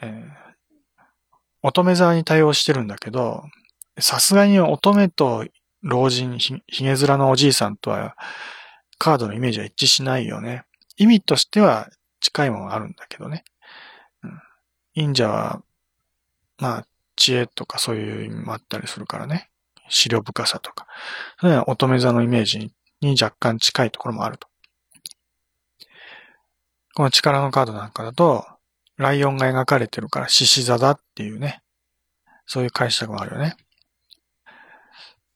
[0.00, 0.42] えー
[1.62, 3.44] 乙女座に対応してるんだけど、
[3.98, 5.46] さすがに乙女と
[5.82, 8.16] 老人、ひげ面のおじいさんとは
[8.98, 10.64] カードのイメージは一致しないよね。
[10.96, 11.88] 意味としては
[12.20, 13.44] 近いものがあるんだけどね。
[14.24, 14.40] うん、
[14.94, 15.62] 忍者は、
[16.58, 16.86] まあ、
[17.22, 19.48] 知恵とかそういう意味もあったりするからね。
[19.88, 20.88] 資料深さとか。
[21.38, 24.48] それは乙女座のイメージに若干近いところもあると。
[26.94, 28.44] この力のカードなんかだと、
[28.96, 31.62] ライオンが描かれてるから獅子座だっていうね。
[32.46, 33.54] そういう解釈もあるよね。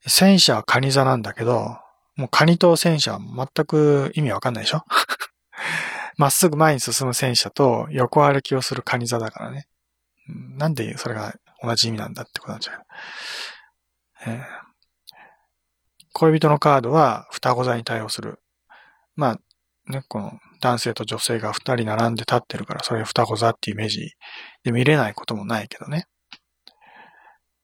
[0.08, 1.78] 戦車はカニ座なんだけど、
[2.16, 4.82] もうカニと戦車は全く意味わかんないでしょ？
[6.18, 9.68] まっすぐ前に進む戦車と横歩きをするカニ座だからね。
[10.26, 12.82] なんでそれが同じ意味なんだってことなんじゃない、
[14.26, 14.42] えー、
[16.12, 18.40] 恋人のカードは双子座に対応する。
[19.16, 24.10] まあ、ね、この男性と女性が二人並んで立ってるから、それ双子座っていうイメージ
[24.64, 26.06] で見れないこともないけどね。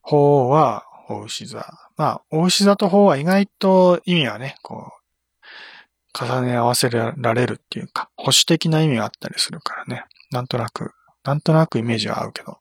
[0.03, 1.67] 法は、大牛座。
[1.97, 10.05] まあ、大牛座と法は意外と意味はね、こう、重ね合わせられるっていうか、保守的な意味があったりするからね。
[10.31, 10.93] なんとなく、
[11.25, 12.59] なんとなくイメージは合うけど。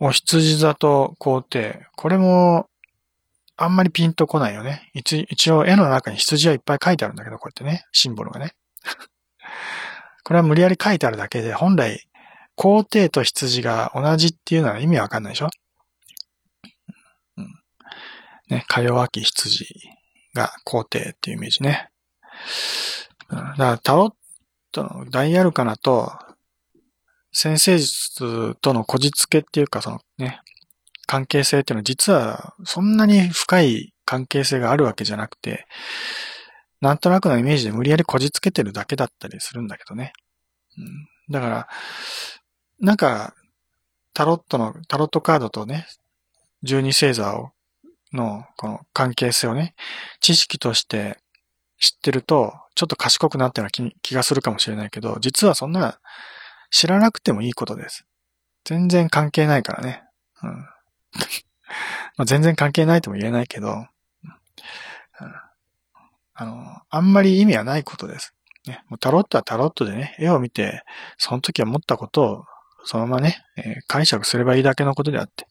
[0.00, 1.86] お羊座と皇帝。
[1.96, 2.68] これも、
[3.56, 4.88] あんまりピンとこないよね。
[4.94, 8.54] 一一応絵の中に羊はいっぱい書いてあるんだけど、こうやってね、シンボルがね。
[10.22, 12.08] これは無理やり書いてあるだけで、本来、
[12.54, 15.50] 皇帝と羊が同じっていうのは意味わかんないでしょ？
[17.36, 17.60] うん。
[18.48, 19.66] ね、か弱き羊
[20.34, 21.90] が皇帝っていうイメージね。
[23.30, 24.14] だからタロッ
[24.70, 26.12] トのダイアルカナと
[27.40, 30.40] 先生術とのこじつけっていうか、そのね、
[31.06, 35.68] 関係性っていうのは実はそんなに深い関係性があるわけじゃなくて、
[36.80, 40.12] なんとなくのイメージで無理やりこじつけてるだけだったりするんだけどね。
[40.76, 41.68] うん、だから、
[42.80, 43.34] なんか、
[44.14, 45.86] タロットの、タロットカードとね、
[46.64, 47.50] 十二星座を、
[48.12, 49.76] の、この関係性をね、
[50.18, 51.18] 知識として
[51.78, 56.00] 知ってると、ちょっと賢くなったような気がするかもしれないけど、実はそんな
[56.70, 58.04] 知らなくてもいいことです。
[58.64, 60.02] 全然関係ないからね。
[60.42, 60.50] うん。
[62.16, 63.86] まあ、全然関係ないとも言えないけど、うん、
[66.34, 68.34] あの、あんまり意味はないことです。
[68.66, 70.84] ね、もうタロットはタロットでね、絵を見て、
[71.16, 72.44] その時は持ったことを
[72.84, 75.46] そのままね、えー、解釈すればいいだけのことであって、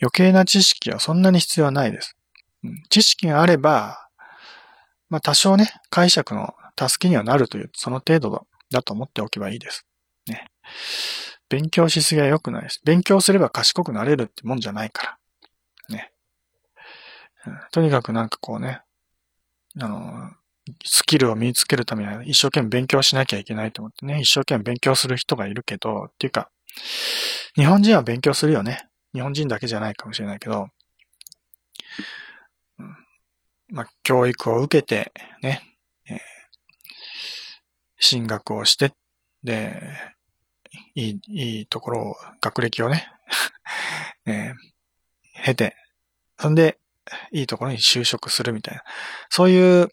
[0.00, 2.16] 余計な知識はそんなに必要はないです。
[2.62, 4.08] うん、知識があれば、
[5.10, 9.86] まあ多少ね、解釈の助けにはなるという、その程度だと思っておけばいいです。
[10.26, 10.46] ね。
[11.48, 12.80] 勉強しすぎは良くないです。
[12.84, 15.18] 勉強すれば賢くなれるってもんじゃないか
[15.88, 15.96] ら。
[15.96, 16.12] ね。
[17.72, 18.82] とにかくなんかこうね、
[19.80, 20.30] あの、
[20.84, 26.50] スキルを身につけるためには一生懸命勉強しなきゃいけないと思ってね、一生懸命勉強する人がいるけど、っていうか、
[27.54, 28.88] 日本人は勉強するよね。
[29.12, 30.68] 日本人だけじゃないかもしれないけど、
[33.68, 35.62] まあ、教育を受けて、ね、
[36.08, 36.18] えー、
[37.98, 38.92] 進学をして、
[39.42, 40.13] で、
[40.94, 43.08] いい、いいところを、学歴をね、
[44.26, 45.76] えー、経て、
[46.38, 46.78] そんで、
[47.32, 48.82] いいところに就職するみたいな。
[49.28, 49.90] そういう、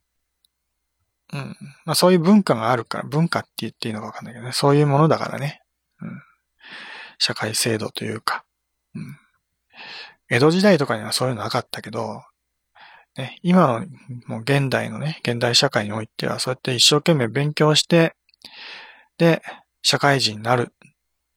[1.33, 1.57] うん。
[1.85, 4.51] まあそういう文化があるから、文化って言っていいのかわかんないけどね。
[4.51, 5.61] そういうものだからね。
[6.01, 6.21] うん。
[7.19, 8.45] 社会制度というか。
[8.95, 9.17] うん。
[10.29, 12.23] 江戸時代とかにはそういうのなかったけど、
[13.17, 13.85] ね、今の、
[14.27, 18.15] もう現代のね、現代社会においては、そうやって一生懸命勉強して、
[19.17, 19.41] で、
[19.81, 20.73] 社会人になる。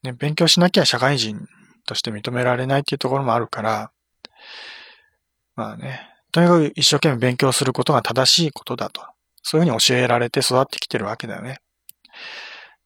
[0.05, 1.49] ね、勉強しなきゃ社会人
[1.87, 3.91] として認められないっていうところもあるから、
[5.57, 9.03] まあね、とにかく一生懸命勉強することが正しいことだと。
[9.43, 11.59] そういうふうに教えられて育ってきてるわけだよね。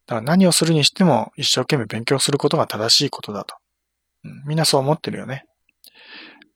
[0.07, 3.57] だから何をするにしても一生懸命勉強することが正しいことだと。
[4.25, 5.45] うん、みんなそう思ってるよね。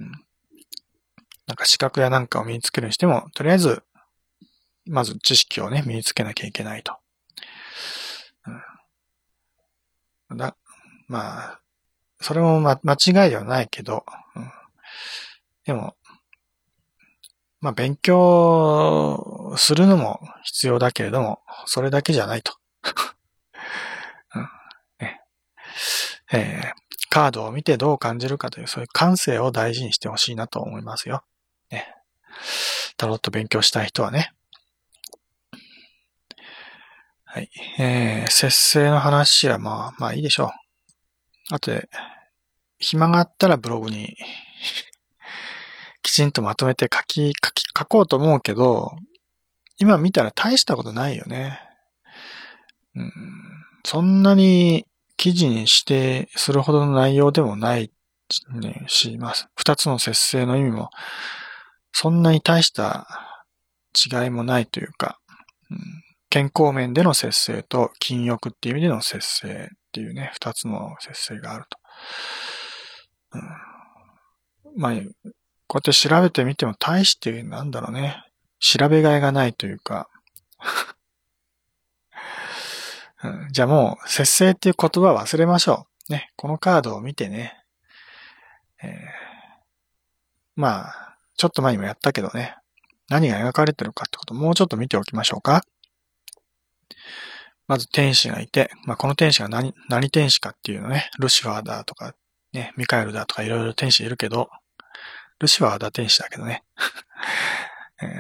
[0.01, 0.11] うん。
[1.47, 3.83] なんか資格やなんかを身につけるにしても、とりあえず、
[4.87, 6.97] まず知識をね、身につけなきゃいけないと。
[8.47, 8.63] うん。
[10.37, 10.57] だ、
[11.09, 11.61] まあ、
[12.21, 14.05] それも、ま、間違いではないけど、
[14.37, 14.51] うん、
[15.65, 15.97] でも、
[17.61, 22.57] まあ、勉強するのも必要だけれども、それだけじゃないと。
[24.35, 24.49] うん
[24.99, 25.21] ね
[26.33, 26.73] えー、
[27.09, 31.23] カードを見てどう感じるかという、そういう感性を大事にしてほしいなと思いますよ。
[31.71, 31.95] ね、
[32.97, 34.33] タロット勉強したい人はね。
[37.35, 37.51] はい。
[37.79, 41.55] えー、節制の話はまあ、まあいいでしょう。
[41.55, 41.89] あとで、
[42.79, 44.19] 暇があったらブログに
[46.03, 48.95] きちんとまとめて書き、書き、書こうと思うけど、
[49.79, 51.59] 今見たら大したことないよね。
[52.97, 53.13] うん、
[53.83, 57.91] そんなに記事にしてするほどの内容でもない、
[58.89, 60.91] し、まあ、二つの節制の意味も、
[61.93, 63.07] そんなに大した
[63.95, 65.19] 違いもないというか、
[65.71, 66.02] うん、
[66.33, 71.79] 健康面での節制と禁欲っていう意味での節制っていうね、二つの節制があると。
[73.35, 78.25] うん、まあ、こうやって調べてみても大してなんだろうね。
[78.61, 80.09] 調べがいがないというか
[83.25, 86.13] うん、じゃあもう、節制っていう言葉忘れましょう。
[86.13, 86.31] ね。
[86.37, 87.63] このカードを見てね。
[88.83, 88.91] えー、
[90.57, 92.57] まあ、ちょっと前にもやったけどね。
[93.11, 95.63] 何が描かれてるかってこともうちょっと見ておきましょうか。
[97.69, 102.15] まず天使がいて、まあ、この天使が何、何天使かっていうのね、ルシファーだとか、
[102.53, 104.51] ね、ミカエルだとかいろいろ天使いるけど、
[105.39, 106.65] ルシファーは打天使だけどね。
[108.03, 108.11] えー、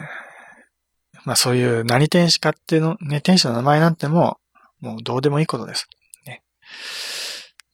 [1.24, 4.38] まあそういう何天使かっていうの、ね、天使の名前なんても
[4.80, 5.88] う、もうどうでもいいことです。
[6.24, 6.42] ね。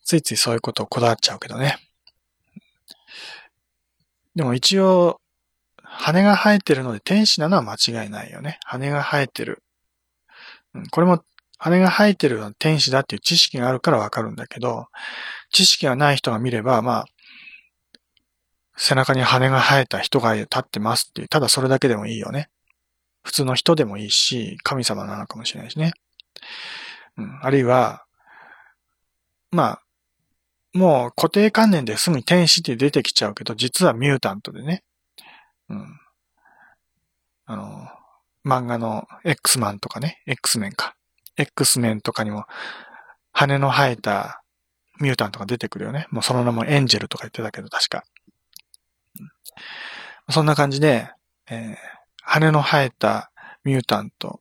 [0.05, 1.79] ついついそういうことをこだわっちゃうけどね。
[4.35, 5.21] でも一応、
[5.83, 8.59] 羽が生えてるので天使なのは間違いないよね。
[8.65, 9.63] 羽が生えてる。
[10.75, 11.23] うん、これも
[11.59, 14.87] 羽が生えてる天使だっていう知識があるからわかるんだけど、
[15.51, 17.07] 知識がない人が見れば、まあ、
[18.77, 22.49] 背中に羽が生えた人が立ってますっていう、ただそれだけでもいいよね。
[23.25, 25.93] 普通の人でもいいし、神様なのかもしれないしね。
[27.17, 28.05] うん、あるいは、
[29.51, 29.83] まあ、
[30.73, 34.85] もう固定観念ですぐ天使って出てきちゃうけど、実はミュータントでね。
[35.69, 36.01] うん。
[37.47, 37.89] あの、
[38.49, 40.97] 漫画の X マンとかね、X メンか。
[41.37, 42.47] X メンとかにも
[43.33, 44.43] 羽の生えた
[45.01, 46.07] ミュータントが出てくるよね。
[46.11, 48.05] もうその名もエンジェルとか言ってたけど、確か。
[50.31, 51.11] そんな感じで、
[51.51, 51.77] えー、
[52.23, 53.31] 羽の生えた
[53.65, 54.41] ミュータント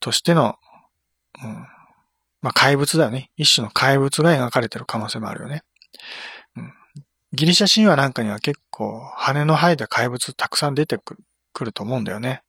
[0.00, 0.56] としての、
[1.42, 1.66] うん、
[2.42, 3.30] まあ、怪物だよね。
[3.36, 5.62] 一種の怪物が描かれてる可能性もあるよね。
[6.56, 6.72] うん、
[7.32, 12.42] ギリシャ神話なんかには結構羽の生えた怪物たくさん出てくると思うんだよね。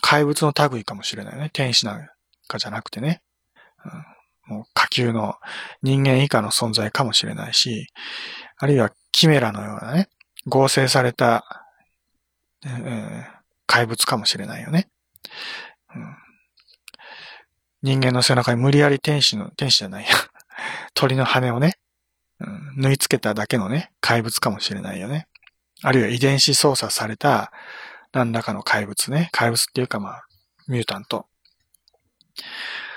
[0.00, 1.50] 怪物の類かもしれないね。
[1.52, 2.08] 天使なん
[2.48, 3.22] かじゃなくてね。
[4.48, 5.36] うん、もう下級の
[5.82, 7.86] 人間以下の存在かもしれないし、
[8.58, 10.08] あるいはキメラのようなね、
[10.46, 11.44] 合成された、
[12.64, 13.24] えー、
[13.66, 14.88] 怪物かもしれないよね、
[15.94, 16.16] うん。
[17.82, 20.10] 人間の背中に無理やり天使の、天使じゃないや
[20.92, 21.78] 鳥の羽をね、
[22.40, 25.26] うん、縫い付けただけのね、怪物かもしれないよね。
[25.82, 27.52] あるいは遺伝子操作された
[28.12, 29.28] 何らかの怪物ね。
[29.32, 30.22] 怪物っていうかまあ、
[30.68, 31.26] ミュータント。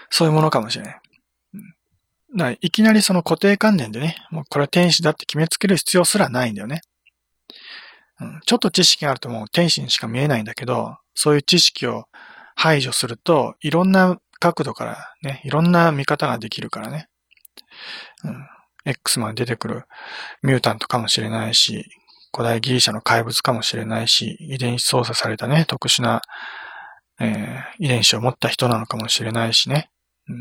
[0.09, 1.01] そういうものかもしれない。
[2.35, 6.81] うん、いきなりその固定観念でね、もうこれは天使だって決めつける必要すらないんだよね。
[8.19, 12.05] うん、ちょっと知識があるともう天使にしか見えないんだけど、そういう知識を
[12.55, 17.07] 排除すると、いろんな角度からね、いろんな見方ができるからね。
[18.23, 18.47] うん、
[18.85, 19.83] X まで出てくる
[20.41, 21.85] ミュータントかもしれないし、
[22.35, 26.21] 古代ギリシャの怪物かもしれないし、遺伝子操作されたね、特殊な、
[27.19, 29.91] えー、遺伝子を持った人なのかもしれないしね。
[30.27, 30.37] うん、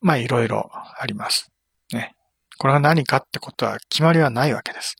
[0.00, 1.50] まあ、いろいろあります。
[1.92, 2.14] ね。
[2.58, 4.96] これが何かってことは決まりはないわけです。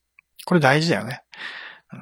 [0.47, 1.20] これ大事だよね。
[1.93, 2.01] うん、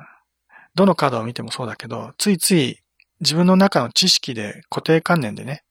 [0.76, 2.78] どのカードを見てもそうだけど、ついつい
[3.20, 5.64] 自分の中の知識で固定観念でね、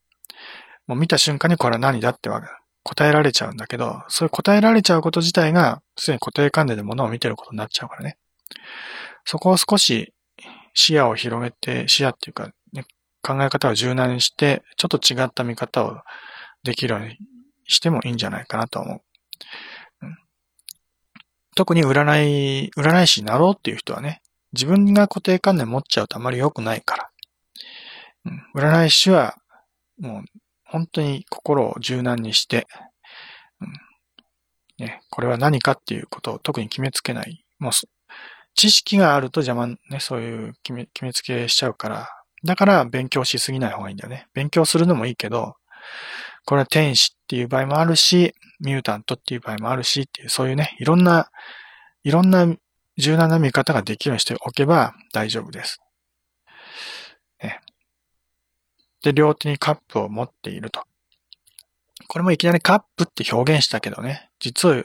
[0.88, 2.41] もう見た瞬間にこれは何だってわ
[2.88, 8.17] 答えられちゃうんだけど、そういう答えられちゃうこと自体が、すでに固定観念で物を見てることになっちゃうからね。
[9.25, 10.13] そこを少し
[10.75, 12.86] 視野を広げて、視野っていうか、ね、
[13.23, 15.97] 考え方を柔軟にして、ちょっと違った見方を
[16.63, 17.17] できるように
[17.67, 19.01] してもいいんじゃないかなと思う。
[21.55, 22.03] 特に占
[22.65, 24.21] い、占い師になろうっていう人はね、
[24.53, 27.09] 自分が固定観念持っちゃうとあまり良くないから。
[28.25, 29.36] うん、占い師は、
[29.99, 30.23] もう
[30.76, 32.67] 本当に心を柔軟にして、
[33.61, 37.45] うんね、これは何かっていうことを特に決めつけない。
[37.59, 37.71] もう、
[38.55, 42.09] 知識があると邪魔、ね、そういう決め決めつけしちゃうから、
[42.43, 44.28] だから勉強しすぎない方がいいんだよね。
[44.34, 45.55] 勉強するのもいいけど、
[46.43, 51.30] これは天使っていう場合もあるし、ミュータントっていう場合もあるしっていう、そういうね、いろんな、
[52.03, 52.53] いろんな
[52.97, 55.80] 柔軟な見方ができるようにしておけば大丈夫です。
[57.41, 57.61] ね、
[59.06, 60.84] で、両手にカップを持っていると。
[62.08, 64.84] これもいきなりカップって表現したけどね、実は、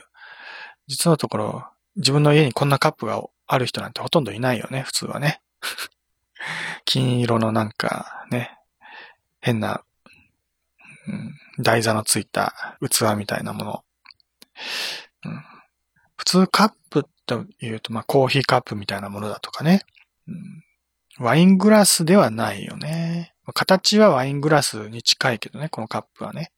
[0.87, 1.65] 実のところ、
[1.95, 5.41] 自分の家にこんなカップがある人なんてほとんどいないよね、普通はね。
[6.85, 8.55] 金色のなんかね、
[9.39, 9.83] 変な、
[11.07, 13.83] うん、台座のついた器みたいなもの。
[15.25, 15.43] うん、
[16.15, 19.81] 普通カップというと、まあコーヒーカップみたいなものだとかね。
[20.27, 20.63] うん、
[21.21, 23.33] ワイングラスではないよね。
[23.53, 26.51] 形はワイングラスに近いけどね、このカップはね。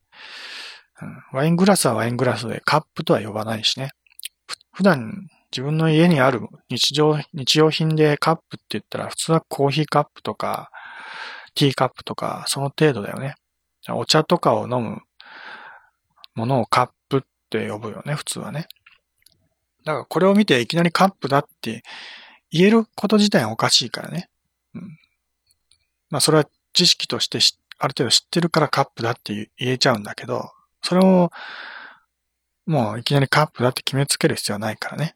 [1.02, 3.92] うん、ワイングラスはワイングラスでカップとは呼ばないしね。
[4.72, 10.72] 普段自分の家にある日常、日用品でカップって言ったら普通はコーヒーカップとか
[11.56, 13.36] ティーカップとかその程度だよね。
[13.90, 15.02] お茶とかを飲む
[16.36, 18.68] ものをカップって呼ぶよね、普通はね。
[19.84, 21.84] だからこれを見ていきなりカップだって
[22.50, 24.30] 言えること自体はおかしいからね。
[26.14, 27.40] まあそれは知識として
[27.80, 30.52] ある程度知ってるからカップだって言えちゃうんだけど、
[30.84, 31.32] それを
[32.68, 35.16] もういきなりカップだって決めつける必要はないからね。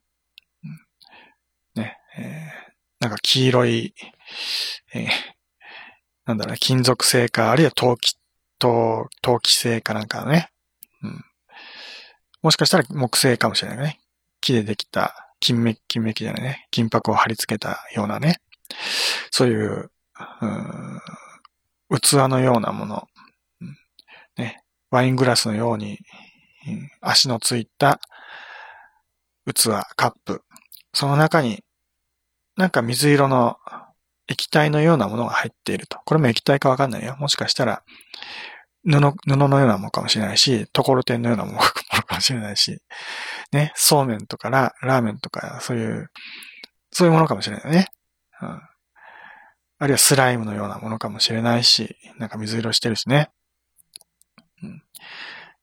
[1.76, 3.93] うん、ね、えー、なんか黄色い、
[4.95, 5.08] えー、
[6.26, 8.18] なんだろうね、金属製か、あるいは陶器、
[8.58, 10.50] 陶、陶器製かなんかね。
[11.04, 11.24] うん。
[12.41, 14.00] もしかしたら木製かもしれないね。
[14.41, 16.68] 木でできた金メッキ、金メッキじゃないね。
[16.72, 18.41] 金箔を貼り付けたようなね。
[19.30, 19.91] そういう、
[20.41, 21.99] うん。
[21.99, 23.07] 器のようなもの、
[24.38, 25.99] ね、ワイングラスのように、
[27.01, 27.99] 足のついた
[29.45, 30.43] 器、カップ、
[30.93, 31.63] その中に
[32.57, 33.57] なんか水色の
[34.28, 35.99] 液体のようなものが入っていると。
[36.05, 37.15] これも液体かわかんないよ。
[37.18, 37.84] もしかしたら
[38.84, 42.80] 布、布のようなものかもしれないし、ところてんのようなものかもしれないし、
[43.51, 46.09] ね、そうめんとかララーメンとか、そういう、
[46.91, 47.88] そういうものかもしれないね。
[48.41, 48.61] うん。
[49.80, 53.30] あるいはスライムのようなものかもしれないし、なんか水色してるしね。
[54.63, 54.84] うん、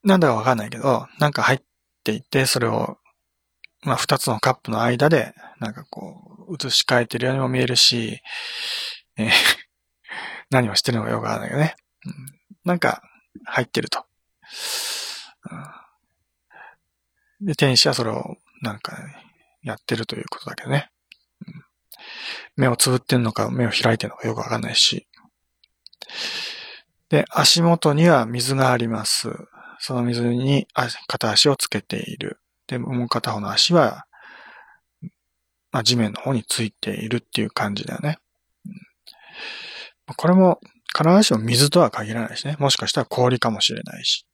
[0.05, 1.61] なんだかわかんないけど、なんか入っ
[2.05, 2.99] ていて、それを、
[3.83, 8.21] まあ二つのカップの間で、なんかこう、映し替えてるようにも見えるし、
[9.17, 9.31] えー、
[10.51, 11.77] 何をしてるのかよくわかんないけどね。
[12.07, 12.15] うん、
[12.65, 13.03] なんか
[13.45, 14.07] 入ってると。
[17.41, 18.97] で、天使はそれをなんか
[19.63, 20.91] やってるということだけどね。
[22.57, 25.07] 目をつぶってんのか、目を開いてんのかよくわかんないし。
[27.09, 29.31] で、足元には水があります。
[29.79, 30.67] その水に
[31.07, 32.41] 片足をつけている。
[32.67, 34.07] で、もう片方の足は、
[35.71, 38.19] まあ、地面の方についているっていう感じだよね。
[40.17, 40.61] これも、
[40.97, 42.57] 必ずしも水とは限らないしね。
[42.61, 44.25] もしかしたら氷かもしれないし。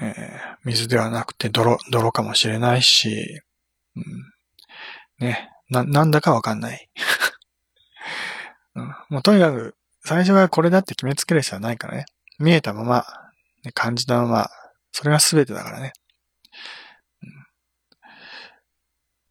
[0.00, 3.40] えー、水ではなくて泥、泥かもしれないし、
[3.96, 4.04] うん、
[5.18, 6.90] ね、な、なんだかわかんない。
[8.74, 12.06] うん、もうとにかく、最初はこれだって決めつける必要はないからね。
[12.38, 13.06] 見えたまま、
[13.64, 14.50] ね、感じたまま、
[14.92, 15.92] それが全てだからね。
[17.22, 17.30] うん、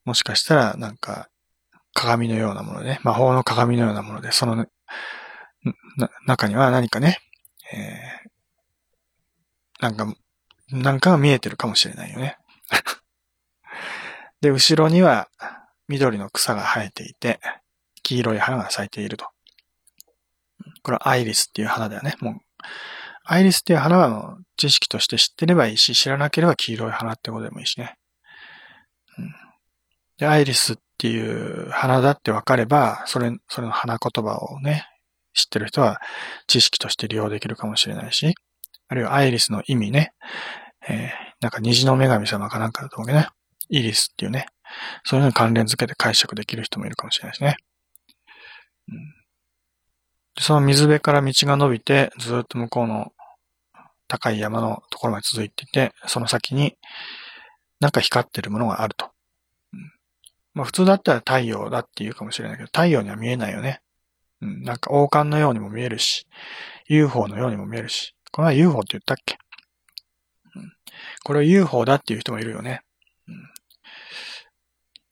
[0.05, 1.30] もしかしたら、なんか、
[1.93, 4.68] 鏡のようなものでね、魔法の鏡のようなもので、その、な、
[6.26, 7.20] 中には何かね、
[7.72, 10.16] えー、なんか、
[10.70, 12.38] なんかが見えてるかもしれないよね。
[14.43, 15.29] で、後ろには
[15.87, 17.39] 緑の草が生えていて、
[18.03, 19.25] 黄色い花が咲いていると。
[20.83, 22.15] これはアイリスっていう花だよね。
[22.19, 22.33] もう、
[23.23, 27.95] アイリスっていう花は知識として知ってればいいし、知らなければ黄色い花ってことでもいいしね。
[29.17, 29.31] うん、
[30.17, 34.85] で、アイリスっていう花だって分かれば、それ、それの花言葉をね、
[35.33, 36.01] 知ってる人は
[36.47, 38.35] 知識として利用できるかもしれないし、
[38.89, 40.11] あるいはアイリスの意味ね、
[40.89, 43.29] えー、なんか虹の女神様かなんかだと思うけどね、
[43.70, 44.47] イリスっていうね、
[45.03, 47.57] そういうのに関連づけて解釈できる人もいるかもしれないしね。
[48.89, 48.97] うん、
[50.39, 53.14] その水辺から道が伸びて、ずっと向こうの
[54.07, 56.76] 高い山のところまで続いていて、その先に
[57.80, 59.11] なんか光ってるものがあると。
[59.74, 59.91] うん、
[60.53, 63.82] まあ普通だったら太陽だっていうかもしれないけど、太陽には見えないよね。
[64.41, 66.28] うん、なんか王冠のようにも見えるし、
[66.88, 69.38] UFO のようにも見えるし、これは UFO って言ったっけ、
[70.55, 70.74] うん、
[71.24, 72.82] これは UFO だっていう人もいるよね。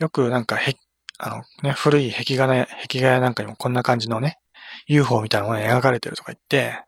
[0.02, 0.76] よくなんかへ、
[1.20, 4.40] あのね、古い壁画ね、壁画やなんかにもこんな感じのね、
[4.88, 6.84] UFO みたいなものが描かれてるとか言って、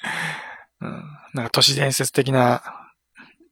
[0.82, 1.02] うん、
[1.32, 2.62] なんか都市伝説的な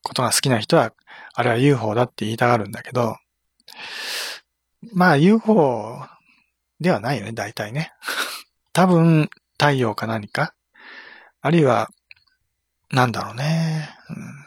[0.03, 0.93] ことが好きな人は、
[1.33, 3.16] あれは UFO だって言いたがるんだけど、
[4.93, 6.07] まあ UFO
[6.79, 7.95] ではないよね、大体ね。
[8.74, 10.53] 多分、太陽か何か？
[11.41, 11.89] あるいは、
[12.91, 13.89] なんだろうね。
[14.11, 14.45] うん、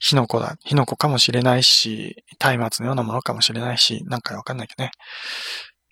[0.00, 0.56] 火の粉だ。
[0.64, 4.90] 火の粉かもしれないし、松明のようなものかもしれないし、なんかわかんないけどね。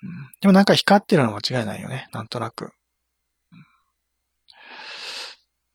[0.02, 0.10] うん、
[0.40, 2.08] でもなんか光ってるのは間違いないよね。
[2.12, 2.72] なんとなく。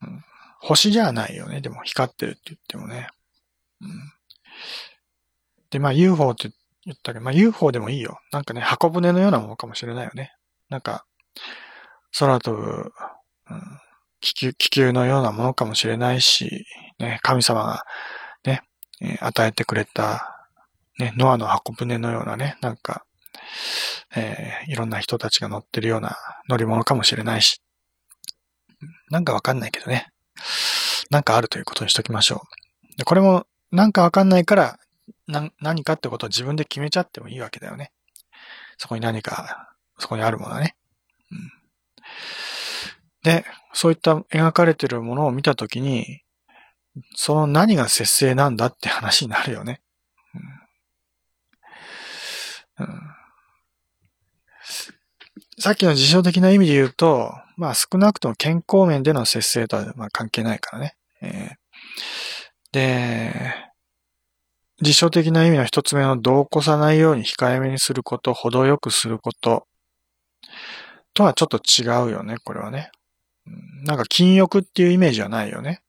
[0.01, 0.23] うん、
[0.59, 1.61] 星じゃないよね。
[1.61, 3.09] でも光ってるって言ってもね。
[3.81, 3.89] うん、
[5.69, 6.51] で、まあ UFO って
[6.85, 8.19] 言ったけど、まあ UFO でもいいよ。
[8.31, 10.33] なんかね、箱舟のようなものかもしれないよね。
[10.69, 11.05] なんか、
[12.17, 12.93] 空飛ぶ、
[13.49, 13.79] うん、
[14.21, 16.65] 気球、気球のようなものかもしれないし、
[16.99, 17.83] ね、神様が
[18.45, 18.61] ね、
[19.19, 20.47] 与えてくれた、
[20.99, 23.03] ね、ノアの箱舟のようなね、なんか、
[24.15, 26.15] えー、いろんな人たちが乗ってるような
[26.47, 27.61] 乗り物かもしれないし、
[29.09, 30.09] なんかわかんないけどね。
[31.09, 32.43] なんかあるということにしときましょ
[32.93, 32.97] う。
[32.97, 34.79] でこれも、なんかわかんないから、
[35.27, 37.91] 何かってことを自分で決めちゃってもいいわけだよね。
[38.77, 40.75] そこに何か、そこにあるものはね。
[41.31, 41.51] うん、
[43.23, 46.21] で、そういった描かれてるものを見たときに、
[47.15, 49.81] その何が節制なんだって話になるよね。
[52.79, 53.01] うん、うん、
[55.59, 60.95] さっきの事象的な意味で言うと、まあ少なくとも健康面での節制とはまあ関係ないからね。
[61.21, 61.55] えー、
[62.71, 63.53] で、
[64.81, 69.67] 辞書的な意味の一つ目の度を越さないように控えめにすること、程よくすること
[71.13, 72.91] とはちょっと違うよね、これはね。
[73.45, 75.81] なんか禁欲っていうイメージはないよね。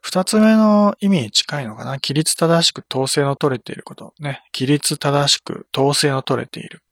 [0.00, 1.92] 二つ目の意味に近いのかな。
[1.92, 4.14] 規律正しく統制の取れていること。
[4.20, 4.42] ね。
[4.54, 6.82] 規律正しく統制の取れている。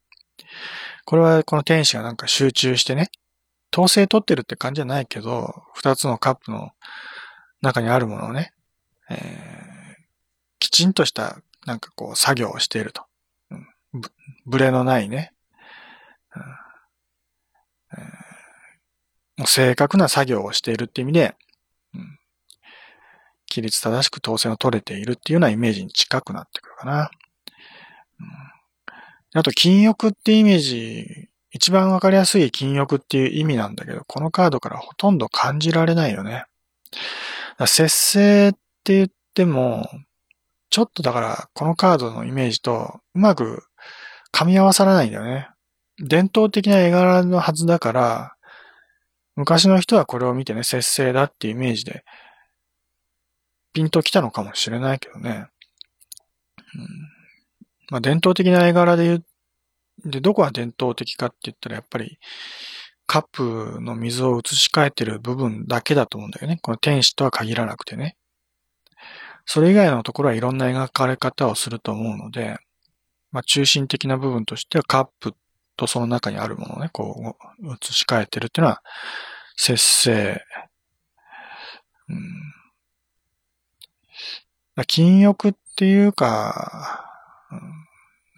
[1.05, 3.09] これはこの天使がなんか集中してね、
[3.73, 6.71] 統制取ってるって感じじゃないけど、二つのカップの
[7.61, 8.53] 中にあるものをね、
[9.09, 9.95] えー、
[10.59, 13.03] きちんとしたなんかこう作業をしていると。
[13.51, 13.67] うん、
[14.45, 15.33] ブレのないね、
[16.35, 16.41] うん
[17.99, 18.07] えー、
[19.37, 21.35] もう正確な作業をしているって意味で、
[21.93, 22.19] うん、
[23.49, 27.11] 規律正しく統制を取れているっていうようなイメージに近くなってくるかな。
[28.19, 36.45] うん、あと、禁欲ってイメージ、一番わかりやすい禁欲っていう意味なんだけど、このカードからほとんど感じられないよね。
[37.65, 39.89] 節制って言っても、
[40.69, 43.63] ちょっとだから、このカードのイメージとうまく
[44.33, 45.49] 噛み合わさらないんだよね。
[45.99, 48.36] 伝統的な絵柄のはずだから、
[49.37, 52.03] 昔の人はこれを見てね、節制だっていうイメージで、
[53.71, 55.29] ピンときたのかもしれないけどね。
[55.29, 56.87] うん、
[57.91, 59.25] まあ、伝統的な絵柄で言う、
[60.09, 62.17] で、どこが伝統的かって言ったらやっぱり、
[63.05, 66.57] カップの水を移し替えてる部分だけだと思うんだよね。
[66.61, 68.17] この天使とは限らなくてね。
[69.45, 72.57] それ以外のところはいろんな描かれ方をすると思うので、
[73.31, 75.35] まあ、中心的な部分としてはカップ
[75.77, 78.83] とその中にあるものをね、こう、移し替えてるっていうのは、
[79.55, 80.43] 節制。
[82.09, 82.53] うん。
[84.87, 87.05] 禁欲っていうか、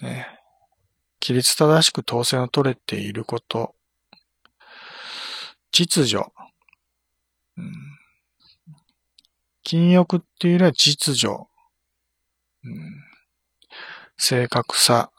[0.02, 0.40] うん、ね、
[1.22, 3.76] 規律正しく統制の取れていること、
[5.72, 6.24] 秩序、
[7.58, 7.74] うん、
[9.64, 13.04] 禁欲っていうよりは秩序、うん、
[14.18, 15.12] 正確さ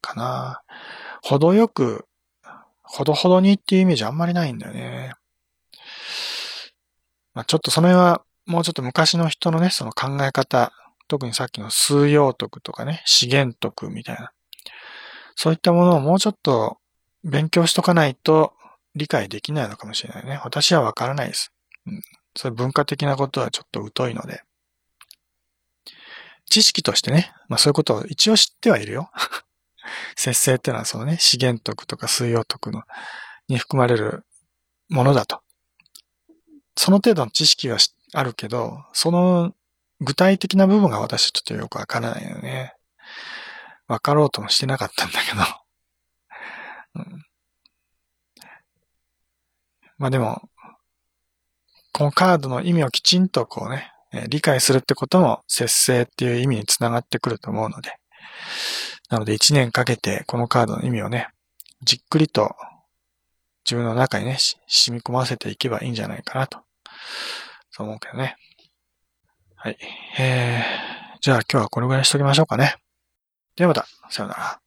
[0.00, 0.62] かな。
[1.22, 2.06] 程よく
[2.82, 5.14] ほどほどにっていうイメージあんまりないんだよね。
[7.34, 10.72] まあ、ちょっとその辺は、もうちょっと昔の人のね、その考え方、
[11.08, 14.32] 特にさっきの数用徳とかね、資源徳みたいな。
[15.36, 16.76] そういったものをもうちょっと
[17.24, 18.52] 勉強しとかないと
[18.94, 20.40] 理解できないのかもしれないね。
[20.44, 21.52] 私はわからないです。
[21.86, 22.02] うん。
[22.36, 24.42] そういう文化的なことはちょっと疎いので。
[26.50, 29.10] 知識としてね、まあそういうことを一応知ってはいるよ。
[30.16, 32.82] 節制ってのはそのね、資源徳とか水曜徳の、
[33.48, 34.24] に含まれる
[34.88, 35.40] ものだと。
[36.76, 37.78] その程度の知識は
[38.14, 39.52] あるけど、その
[40.00, 42.74] 具体的な部分が私ちょっとよくわからないよね。
[43.88, 45.42] わかろうともしてなかったんだけど。
[46.94, 47.24] うん、
[49.98, 50.42] まあでも、
[51.92, 53.92] このカードの意味をきちんとこうね、
[54.28, 57.96] 理解するってことも節制っていう意味につながってくると思うので、
[59.12, 61.28] なので1年かけてこのカードの意味をね、
[61.82, 62.56] じっくりと
[63.62, 66.60] 自分の中にね、染み込ませていけばいいんじゃないかなと、
[67.70, 68.36] そう思うけどね。
[69.54, 69.76] はい。
[70.18, 72.76] えー、じゃあ今日はこれぐらいにしときましょうかね。
[73.54, 74.60] ではまた、さよなら。